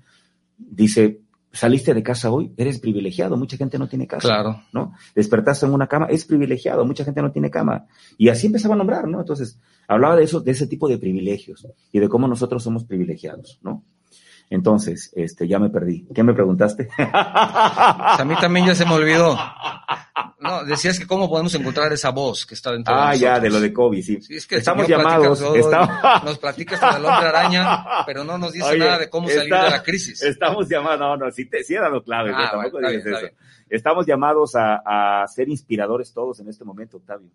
[0.56, 1.20] Dice,
[1.52, 4.28] saliste de casa hoy, eres privilegiado, mucha gente no tiene casa.
[4.28, 4.62] Claro.
[4.72, 4.92] ¿no?
[5.14, 7.86] Despertaste en una cama, es privilegiado, mucha gente no tiene cama.
[8.18, 9.20] Y así empezaba a nombrar, ¿no?
[9.20, 13.58] Entonces, hablaba de eso, de ese tipo de privilegios y de cómo nosotros somos privilegiados,
[13.62, 13.84] ¿no?
[14.48, 16.06] Entonces, este, ya me perdí.
[16.14, 16.88] ¿Qué me preguntaste?
[16.96, 19.36] Pues a mí también ya se me olvidó.
[20.38, 23.20] No, decías que cómo podemos encontrar esa voz que está dentro de ah, nosotros.
[23.22, 24.20] ya, de lo de COVID, sí.
[24.20, 28.38] Sí, es que el estamos platica llamados, nos platica hasta del hombre araña, pero no
[28.38, 30.22] nos dice Oye, nada de cómo salir de la crisis.
[30.22, 32.50] estamos llamados, no, no, sí, te, sí he dado claves, Ah, ¿no?
[32.62, 33.18] tampoco digas eso.
[33.20, 33.32] bien.
[33.68, 37.28] Estamos llamados a, a ser inspiradores todos en este momento, Octavio.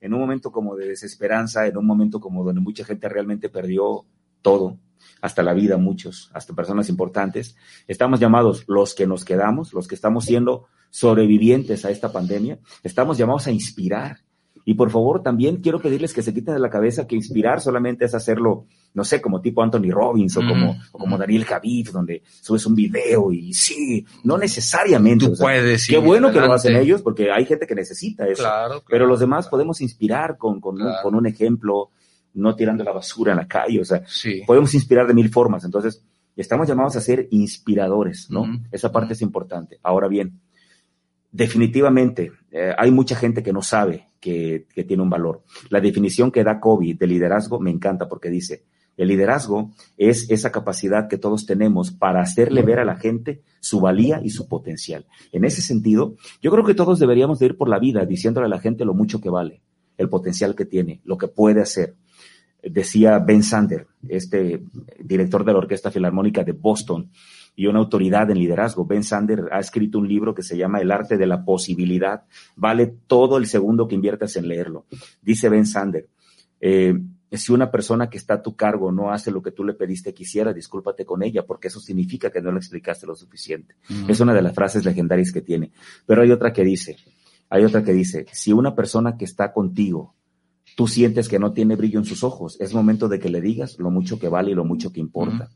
[0.00, 4.06] En un momento como de desesperanza, en un momento como donde mucha gente realmente perdió
[4.44, 4.78] todo,
[5.22, 7.56] hasta la vida muchos, hasta personas importantes,
[7.88, 13.16] estamos llamados los que nos quedamos, los que estamos siendo sobrevivientes a esta pandemia, estamos
[13.18, 14.18] llamados a inspirar.
[14.66, 18.06] Y por favor, también quiero pedirles que se quiten de la cabeza que inspirar solamente
[18.06, 21.18] es hacerlo, no sé, como tipo Anthony Robbins o Mm, como, o como.
[21.18, 25.26] Daniel Javid, donde subes un video y sí, no necesariamente.
[25.26, 25.86] Tú o sea, puedes.
[25.86, 28.42] qué bueno que lo hacen ellos, porque hay gente que necesita eso.
[28.42, 29.50] Claro, claro, Pero los demás claro.
[29.50, 31.02] podemos inspirar con, con, un, Claro.
[31.02, 31.90] con un ejemplo,
[32.34, 34.42] no tirando la basura en la calle, o sea, Sí.
[34.46, 35.64] podemos inspirar de mil formas.
[35.64, 36.04] Entonces,
[36.36, 38.46] estamos llamados a ser inspiradores, ¿no?
[38.70, 39.78] Esa parte es importante.
[39.82, 40.40] Ahora bien,
[41.30, 45.42] definitivamente eh, hay mucha gente que no sabe que, que, tiene un valor.
[45.68, 48.64] La definición que da Kobe de liderazgo me encanta porque dice,
[48.96, 53.80] el liderazgo es esa capacidad que todos tenemos para hacerle ver a la gente su
[53.80, 55.06] valía y su potencial.
[55.32, 58.50] En ese sentido, yo creo que todos deberíamos de ir por la vida diciéndole a
[58.50, 59.62] la gente lo mucho que vale,
[59.98, 61.94] el potencial que tiene, lo que puede hacer.
[62.70, 64.62] Decía Ben Sander, este
[64.98, 67.10] director de la Orquesta Filarmónica de Boston
[67.56, 68.86] y una autoridad en liderazgo.
[68.86, 72.24] Ben Sander ha escrito un libro que se llama El arte de la posibilidad.
[72.56, 74.86] Vale todo el segundo que inviertas en leerlo.
[75.22, 76.08] Dice Ben Sander,
[76.60, 76.94] eh,
[77.32, 80.14] si una persona que está a tu cargo no hace lo que tú le pediste
[80.14, 83.74] que hiciera, discúlpate con ella, porque eso significa que no le explicaste lo suficiente.
[84.08, 85.72] Es una de las frases legendarias que tiene.
[86.06, 86.96] Pero hay otra que dice,
[87.48, 90.14] hay otra que dice, si una persona que está contigo,
[90.74, 93.78] tú sientes que no tiene brillo en sus ojos, es momento de que le digas
[93.78, 95.48] lo mucho que vale y lo mucho que importa.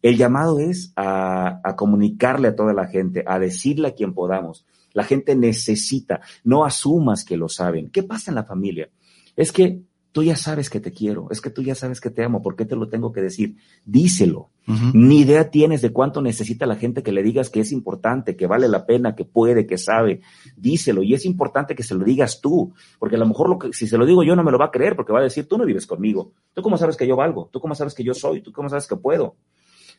[0.00, 4.66] El llamado es a, a comunicarle a toda la gente, a decirle a quien podamos.
[4.92, 7.90] La gente necesita, no asumas que lo saben.
[7.90, 8.90] ¿Qué pasa en la familia?
[9.36, 9.82] Es que
[10.12, 12.54] tú ya sabes que te quiero, es que tú ya sabes que te amo, ¿por
[12.54, 13.56] qué te lo tengo que decir?
[13.84, 14.50] Díselo.
[14.94, 18.46] Ni idea tienes de cuánto necesita la gente que le digas que es importante, que
[18.46, 20.20] vale la pena, que puede, que sabe.
[20.56, 21.02] Díselo.
[21.02, 23.88] Y es importante que se lo digas tú, porque a lo mejor lo que, si
[23.88, 25.58] se lo digo yo no me lo va a creer, porque va a decir, tú
[25.58, 26.32] no vives conmigo.
[26.52, 27.48] ¿Tú cómo sabes que yo valgo?
[27.50, 28.42] ¿Tú cómo sabes que yo soy?
[28.42, 29.36] ¿Tú cómo sabes que puedo?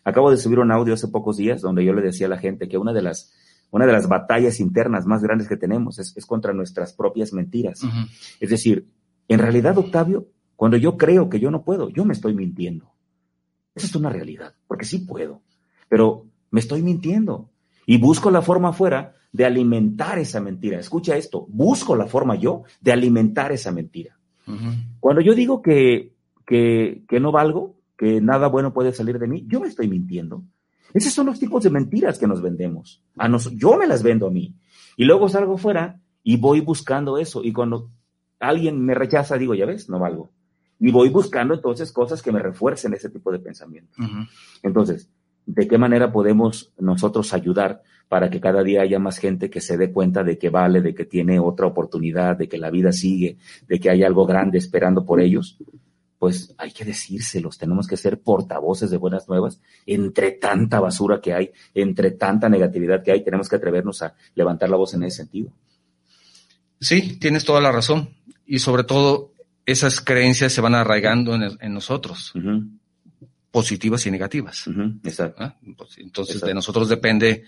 [0.06, 2.70] Acabo de subir un audio hace pocos días donde yo le decía a la gente
[2.70, 3.34] que una de las
[3.72, 7.82] una de las batallas internas más grandes que tenemos es, contra nuestras propias mentiras.
[8.40, 8.88] Es decir,
[9.28, 12.92] en realidad, Octavio, cuando yo creo que yo no puedo, yo me estoy mintiendo.
[13.76, 15.42] Esa es una realidad, porque sí puedo,
[15.90, 17.50] pero me estoy mintiendo.
[17.86, 20.80] Y busco la forma afuera de alimentar esa mentira.
[20.80, 24.18] Escucha esto, busco la forma yo de alimentar esa mentira.
[25.00, 26.14] Cuando yo digo que,
[26.46, 30.44] que, que no valgo, que nada bueno puede salir de mí, yo me estoy mintiendo.
[30.94, 33.02] Esos son los tipos de mentiras que nos vendemos.
[33.18, 34.56] A nos, yo me las vendo a mí.
[34.96, 37.44] Y luego salgo fuera y voy buscando eso.
[37.44, 37.90] Y cuando
[38.44, 40.30] alguien me rechaza, digo, ya ves, no valgo.
[40.80, 43.96] Y voy buscando entonces cosas que me refuercen ese tipo de pensamiento.
[44.62, 45.10] Entonces,
[45.46, 49.78] ¿de qué manera podemos nosotros ayudar para que cada día haya más gente que se
[49.78, 53.38] dé cuenta de que vale, de que tiene otra oportunidad, de que la vida sigue,
[53.68, 55.58] de que hay algo grande esperando por ellos?
[56.20, 61.34] Pues hay que decírselos, tenemos que ser portavoces de buenas nuevas entre tanta basura que
[61.34, 65.18] hay, entre tanta negatividad que hay, tenemos que atrevernos a levantar la voz en ese
[65.18, 65.52] sentido.
[66.80, 68.10] Sí, tienes toda la razón
[68.46, 69.34] y sobre todo
[69.66, 72.34] esas creencias se van arraigando en, nosotros,
[73.52, 74.66] positivas y negativas.
[75.04, 75.44] Exacto.
[75.44, 75.56] ¿Ah?
[75.78, 77.44] Pues, entonces de nosotros depende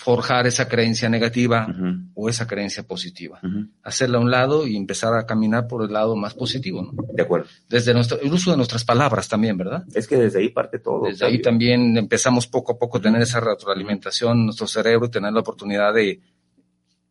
[0.00, 1.68] forjar esa creencia negativa
[2.14, 3.38] o esa creencia positiva,
[3.82, 6.82] hacerla a un lado y empezar a caminar por el lado más positivo.
[6.82, 7.04] ¿no?
[7.12, 7.48] De acuerdo.
[7.68, 9.84] Desde nuestro, el uso de nuestras palabras también, ¿verdad?
[9.92, 11.04] Es que desde ahí parte todo.
[11.04, 15.10] Desde ahí también empezamos poco a poco a tener esa retroalimentación en nuestro cerebro y
[15.10, 16.18] tener la oportunidad de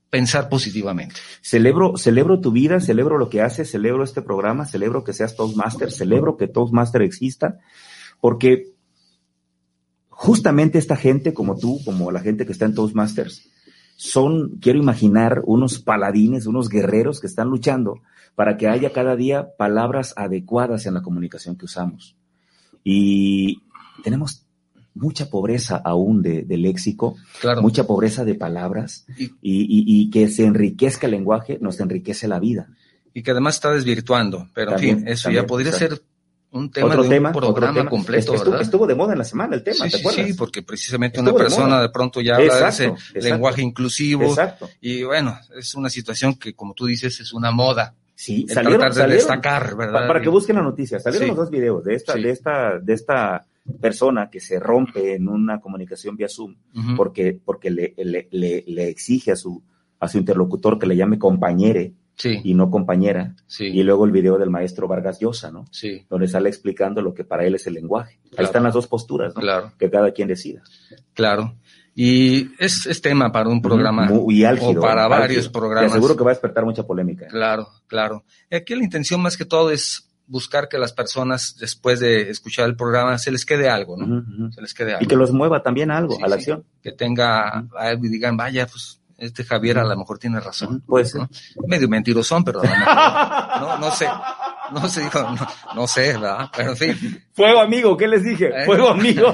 [0.09, 1.15] pensar positivamente.
[1.41, 5.91] Celebro, celebro tu vida, celebro lo que haces, celebro este programa, celebro que seas Toastmaster,
[5.91, 7.59] celebro que Toastmaster exista,
[8.19, 8.73] porque
[10.09, 13.49] justamente esta gente como tú, como la gente que está en Toastmasters,
[13.95, 18.01] son, quiero imaginar, unos paladines, unos guerreros que están luchando
[18.33, 22.15] para que haya cada día palabras adecuadas en la comunicación que usamos.
[22.83, 23.61] Y
[24.03, 24.45] tenemos
[24.93, 27.15] mucha pobreza aún de, léxico,
[27.61, 29.05] mucha pobreza de palabras
[29.41, 32.69] y, que se enriquezca el lenguaje nos enriquece la vida.
[33.13, 36.01] Y que además está desvirtuando, pero en fin, eso ya podría ser
[36.51, 39.91] un tema de un programa completo, estuvo, de moda en la semana el tema, sí,
[39.91, 40.27] ¿te acuerdas?
[40.27, 44.23] Sí, porque precisamente una persona de, pronto ya habla de ese lenguaje inclusivo.
[44.23, 44.69] Exacto.
[44.81, 47.93] Y bueno, es una situación que, como tú dices, es una moda.
[48.15, 50.07] Sí, salieron, de destacar, ¿verdad?
[50.07, 53.45] Para, que busquen la noticia, salieron los dos videos de esta, de esta, de esta
[53.79, 56.55] persona que se rompe en una comunicación vía Zoom
[56.95, 59.63] porque, porque le, le, le, exige a su,
[59.99, 61.93] a su interlocutor que le llame compañere
[62.43, 63.35] y no compañera.
[63.59, 65.65] Y luego el video del maestro Vargas Llosa, ¿no?
[66.09, 68.19] Donde sale explicando lo que para él es el lenguaje.
[68.37, 69.41] Ahí están las dos posturas, ¿no?
[69.41, 69.71] Claro.
[69.77, 70.61] Que cada quien decida.
[71.13, 71.55] Claro.
[71.95, 74.05] Y es, es tema para un programa.
[74.05, 74.79] Muy álgido.
[74.79, 75.91] O para varios programas.
[75.91, 77.27] Te aseguro que va a despertar mucha polémica.
[77.27, 78.23] Claro, claro.
[78.51, 82.75] Aquí la intención más que todo es buscar que las personas, después de escuchar el
[82.75, 84.51] programa, se les quede algo, ¿no?
[84.51, 85.03] Se les quede algo.
[85.03, 86.63] Y que los mueva también algo, a la acción.
[86.81, 90.81] Que tenga algo y digan, vaya, pues este Javier a lo mejor tiene razón.
[90.85, 91.13] Pues
[91.67, 92.61] Medio mentirosón, pero
[93.59, 94.07] no, no sé.
[94.71, 95.35] No sé, no,
[95.75, 96.47] no, sé, ¿verdad?
[96.55, 97.23] Pero en fin.
[97.33, 98.49] Fuego amigo, ¿qué les dije?
[98.53, 98.65] ¿Eh?
[98.65, 99.33] Fuego amigo.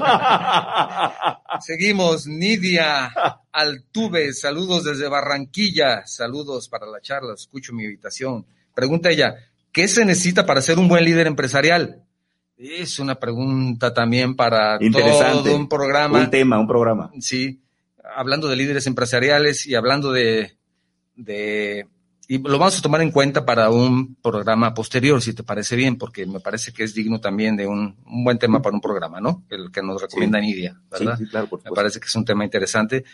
[1.60, 3.12] Seguimos, Nidia
[3.52, 8.46] Altuve, saludos desde Barranquilla, saludos para la charla, escucho mi invitación.
[8.74, 9.36] Pregunta ella,
[9.76, 12.02] ¿Qué se necesita para ser un buen líder empresarial?
[12.56, 16.18] Es una pregunta también para todo un programa.
[16.18, 17.10] Un tema, un programa.
[17.20, 17.60] Sí,
[18.16, 20.56] hablando de líderes empresariales y hablando de
[21.14, 21.86] de
[22.26, 25.98] y lo vamos a tomar en cuenta para un programa posterior, si te parece bien,
[25.98, 29.20] porque me parece que es digno también de un, un buen tema para un programa,
[29.20, 29.44] ¿no?
[29.50, 31.18] El que nos recomienda Nidia, ¿verdad?
[31.18, 33.04] Sí, sí, claro, por me parece que es un tema interesante.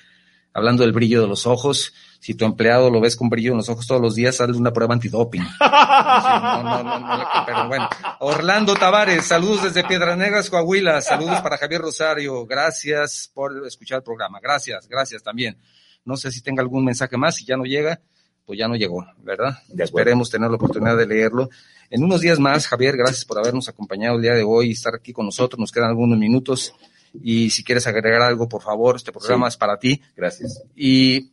[0.55, 3.69] Hablando del brillo de los ojos, si tu empleado lo ves con brillo en los
[3.69, 5.43] ojos todos los días, hazle una prueba antidoping.
[5.61, 7.89] no, no, no, no, pero bueno.
[8.21, 11.01] Orlando Tavares, saludos desde Piedras Negras, Coahuila.
[11.01, 12.47] Saludos para Javier Rosario.
[12.47, 14.41] Gracias por escuchar el programa.
[14.41, 15.57] Gracias, gracias también.
[16.05, 18.01] No sé si tenga algún mensaje más, si ya no llega
[18.45, 19.59] pues ya no llegó, ¿verdad?
[19.79, 21.49] Esperemos tener la oportunidad de leerlo.
[21.91, 24.95] En unos días más, Javier, gracias por habernos acompañado el día de hoy y estar
[24.95, 25.59] aquí con nosotros.
[25.59, 26.75] Nos quedan algunos minutos
[27.21, 30.01] y si quieres agregar algo, por favor, este programa es para ti.
[30.17, 30.63] Gracias.
[30.75, 31.33] Y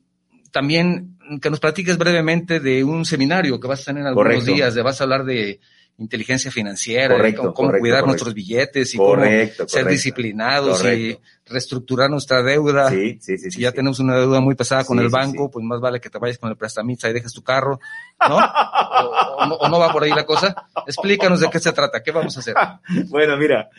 [0.51, 4.53] también que nos platiques brevemente de un seminario que vas a tener algunos Correcto.
[4.53, 5.59] días, de vas a hablar de
[5.99, 9.21] inteligencia financiera, Correcto, cómo, correcto, cuidar nuestros billetes y cómo
[9.67, 12.89] ser disciplinados y reestructurar nuestra deuda.
[12.89, 13.51] Sí, sí, sí.
[13.51, 16.17] Si ya tenemos una deuda muy pesada con el banco, pues más vale que te
[16.17, 17.80] vayas con el prestamista y dejes tu carro,
[18.27, 18.38] ¿no?
[18.38, 20.55] o, o no o no va por ahí la cosa.
[20.88, 22.55] Explícanos de qué se trata, qué vamos a hacer.
[23.09, 23.69] Bueno, mira,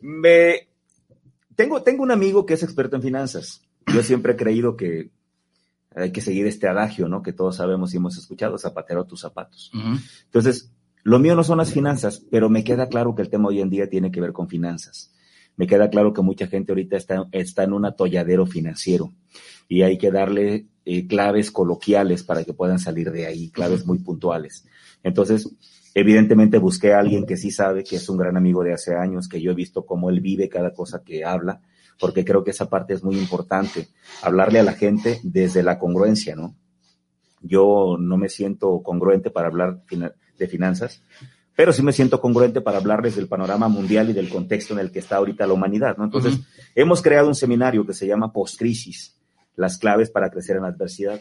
[0.00, 0.68] me
[1.60, 3.60] tengo, tengo un amigo que es experto en finanzas.
[3.92, 5.10] Yo siempre he creído que
[5.94, 7.20] hay que seguir este adagio, ¿no?
[7.22, 9.70] Que todos sabemos y hemos escuchado, zapatero tus zapatos.
[10.24, 13.60] Entonces, lo mío no son las finanzas, pero me queda claro que el tema hoy
[13.60, 15.12] en día tiene que ver con finanzas.
[15.56, 19.12] Me queda claro que mucha gente ahorita está, está en un atolladero financiero
[19.68, 23.98] y hay que darle eh, claves coloquiales para que puedan salir de ahí, claves muy
[23.98, 24.64] puntuales.
[25.02, 25.50] Entonces,
[25.94, 29.28] evidentemente busqué a alguien que sí sabe, que es un gran amigo de hace años,
[29.28, 31.60] que yo he visto cómo él vive cada cosa que habla,
[31.98, 33.88] porque creo que esa parte es muy importante,
[34.22, 36.54] hablarle a la gente desde la congruencia, ¿no?
[37.42, 39.82] Yo no me siento congruente para hablar
[40.38, 41.02] de finanzas,
[41.56, 44.90] pero sí me siento congruente para hablarles del panorama mundial y del contexto en el
[44.90, 46.04] que está ahorita la humanidad, ¿no?
[46.04, 46.40] Entonces,
[46.74, 49.16] hemos creado un seminario que se llama Postcrisis,
[49.56, 51.20] las claves para crecer en la adversidad,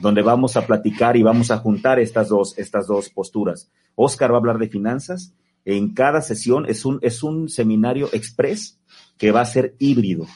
[0.00, 3.70] donde vamos a platicar y vamos a juntar estas dos, estas dos posturas.
[3.96, 5.34] Oscar va a hablar de finanzas.
[5.64, 8.78] En cada sesión es un, es un seminario express
[9.18, 10.26] que va a ser híbrido.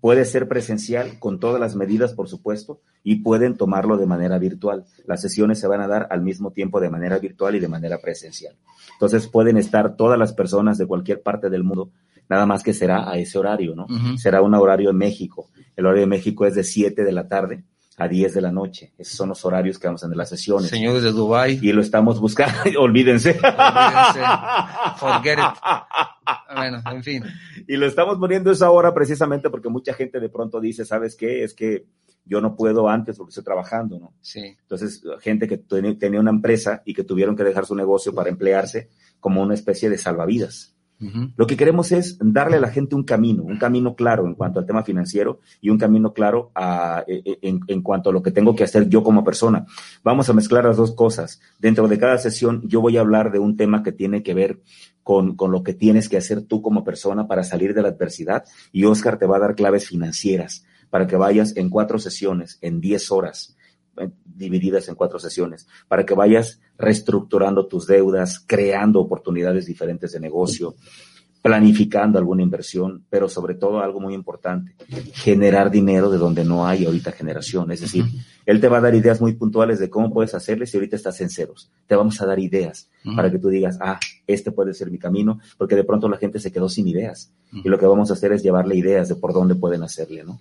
[0.00, 4.84] Puede ser presencial con todas las medidas, por supuesto, y pueden tomarlo de manera virtual.
[5.06, 7.98] Las sesiones se van a dar al mismo tiempo de manera virtual y de manera
[7.98, 8.56] presencial.
[8.92, 11.90] Entonces pueden estar todas las personas de cualquier parte del mundo,
[12.28, 13.86] nada más que será a ese horario, ¿no?
[14.16, 15.50] Será un horario en México.
[15.76, 17.64] El horario de México es de 7 de la tarde
[17.98, 18.92] a 10 de la noche.
[18.98, 20.68] Esos son los horarios que vamos a tener las sesiones.
[20.68, 23.30] Señores de Dubai, Y lo estamos buscando, olvídense.
[23.30, 24.20] Olvídense.
[24.98, 26.54] Forget it.
[26.54, 27.24] bueno, en fin.
[27.66, 31.42] Y lo estamos poniendo esa hora precisamente porque mucha gente de pronto dice, ¿sabes qué?
[31.42, 31.86] Es que
[32.24, 34.12] yo no puedo antes porque estoy trabajando, ¿no?
[34.20, 34.56] Sí.
[34.60, 38.28] Entonces, gente que ten- tenía una empresa y que tuvieron que dejar su negocio para
[38.30, 38.90] emplearse
[39.20, 40.74] como una especie de salvavidas.
[41.36, 44.58] Lo que queremos es darle a la gente un camino, un camino claro en cuanto
[44.58, 46.52] al tema financiero y un camino claro
[47.06, 49.66] e- e- en, cuanto a lo que tengo que hacer yo como persona.
[50.02, 51.40] Vamos a mezclar las dos cosas.
[51.58, 54.60] Dentro de cada sesión yo voy a hablar de un tema que tiene que ver
[55.02, 58.44] con, con lo que tienes que hacer tú como persona para salir de la adversidad
[58.72, 62.80] y Oscar te va a dar claves financieras para que vayas en cuatro sesiones, en
[62.80, 63.55] diez horas
[64.36, 70.74] divididas en cuatro sesiones, para que vayas reestructurando tus deudas, creando oportunidades diferentes de negocio,
[71.46, 74.74] planificando alguna inversión, pero sobre todo algo muy importante,
[75.12, 77.70] generar dinero de donde no hay ahorita generación.
[77.70, 78.04] Es decir,
[78.46, 81.20] él te va a dar ideas muy puntuales de cómo puedes hacerle si ahorita estás
[81.20, 81.70] en ceros.
[81.86, 85.38] Te vamos a dar ideas para que tú digas, ah, este puede ser mi camino,
[85.56, 87.32] porque de pronto la gente se quedó sin ideas.
[87.52, 90.40] Y lo que vamos a hacer es llevarle ideas de por dónde pueden hacerle, ¿no?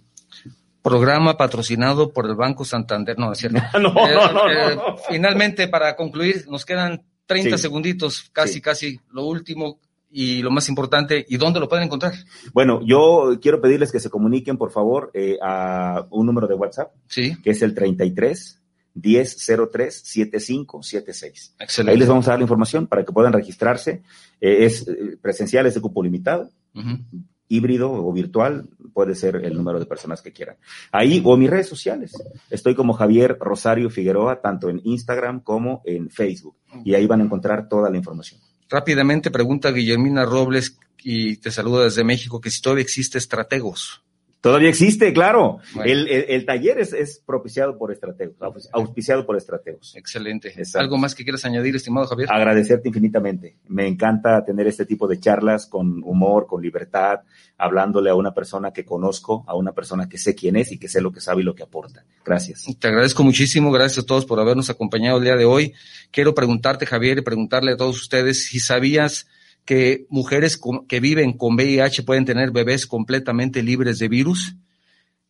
[0.90, 3.18] Programa patrocinado por el Banco Santander.
[3.18, 3.60] No, es cierto.
[3.82, 4.98] No, Eh, no, no, eh, no.
[5.10, 7.62] Finalmente, para concluir, nos quedan 30 Sí.
[7.64, 8.62] segunditos, casi, Sí.
[8.62, 9.80] casi lo último
[10.12, 11.26] y lo más importante.
[11.28, 12.14] ¿Y dónde lo pueden encontrar?
[12.54, 16.94] Bueno, yo quiero pedirles que se comuniquen, por favor, eh, a un número de WhatsApp,
[17.08, 18.62] Sí, que es el 33
[18.94, 21.56] 1003 7576.
[21.60, 21.98] Ahí excelente.
[22.00, 24.04] les vamos a dar la información para que puedan registrarse.
[24.40, 27.00] Eh, es eh, presencial, es de cupo limitado, Ujú.
[27.48, 30.58] Híbrido o virtual, puede ser el número de personas que quieran.
[30.92, 32.14] Ahí o mis redes sociales.
[32.50, 36.56] Estoy como Javier Rosario Figueroa, tanto en Instagram como en Facebook.
[36.84, 38.40] Y ahí van a encontrar toda la información.
[38.70, 44.05] Rápidamente pregunta Guillermina Robles y te saluda desde México que si todavía existe estrategos.
[44.46, 45.58] Todavía existe, claro.
[45.74, 45.92] Bueno.
[45.92, 49.96] El, el- el taller es, es propiciado por estrategos, aus- auspiciado por estrategos.
[49.96, 50.50] Excelente.
[50.50, 50.80] Exacto.
[50.82, 52.30] ¿Algo más que quieras añadir, estimado Javier?
[52.32, 53.58] Agradecerte infinitamente.
[53.68, 57.22] Me encanta tener este tipo de charlas con humor, con libertad,
[57.58, 60.90] hablándole a una persona que conozco, a una persona que sé quién es y que
[60.90, 62.06] sé lo que sabe y lo que aporta.
[62.24, 62.66] Gracias.
[62.80, 65.74] Te agradezco muchísimo, gracias a todos por habernos acompañado el día de hoy.
[66.12, 69.28] Quiero preguntarte, Javier, y preguntarle a todos ustedes si sabías
[69.66, 74.56] que mujeres que viven con VIH pueden tener bebés completamente libres de virus.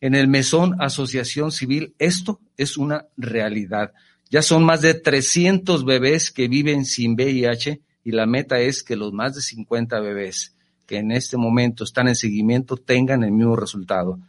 [0.00, 3.92] En el Mesón Asociación Civil, esto es una realidad.
[4.30, 8.94] Ya son más de 300 bebés que viven sin VIH y la meta es que
[8.94, 10.56] los más de 50 bebés
[10.86, 14.20] que en este momento están en seguimiento tengan el mismo resultado.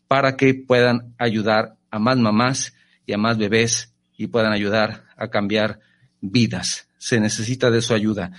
[0.09, 2.75] para que puedan ayudar a más mamás
[3.07, 5.81] y a más bebés y puedan ayudar a cambiar
[6.21, 6.89] vidas.
[6.99, 8.31] Se necesita de su ayuda.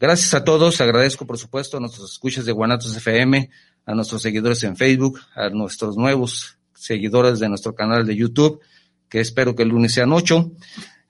[0.00, 0.80] Gracias a todos.
[0.80, 3.50] Agradezco, por supuesto, a nuestros escuchas de Guanatos FM,
[3.84, 8.60] a nuestros seguidores en Facebook, a nuestros nuevos seguidores de nuestro canal de YouTube,
[9.08, 10.52] que espero que el lunes sean ocho.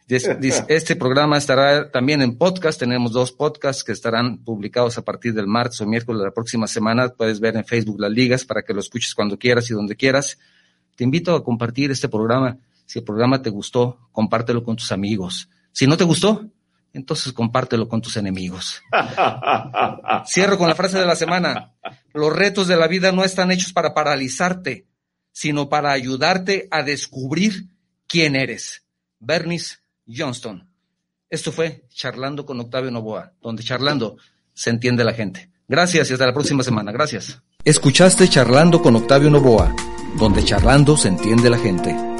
[0.68, 2.80] Este programa estará también en podcast.
[2.80, 6.66] Tenemos dos podcasts que estarán publicados a partir del martes o miércoles de la próxima
[6.66, 7.10] semana.
[7.10, 10.38] Puedes ver en Facebook las ligas para que lo escuches cuando quieras y donde quieras.
[10.96, 12.56] Te invito a compartir este programa.
[12.86, 15.50] Si el programa te gustó, compártelo con tus amigos.
[15.72, 16.48] Si no te gustó,
[16.94, 18.80] entonces compártelo con tus enemigos.
[20.26, 21.74] Cierro con la frase de la semana.
[22.14, 24.86] Los retos de la vida no están hechos para paralizarte,
[25.32, 27.68] sino para ayudarte a descubrir
[28.06, 28.86] quién eres.
[29.20, 30.68] Bernice Johnston.
[31.30, 34.16] Esto fue Charlando con Octavio Novoa, donde charlando
[34.54, 35.50] se entiende la gente.
[35.68, 36.90] Gracias y hasta la próxima semana.
[36.90, 37.42] Gracias.
[37.62, 39.74] Escuchaste Charlando con Octavio Novoa,
[40.18, 42.17] donde charlando se entiende la gente.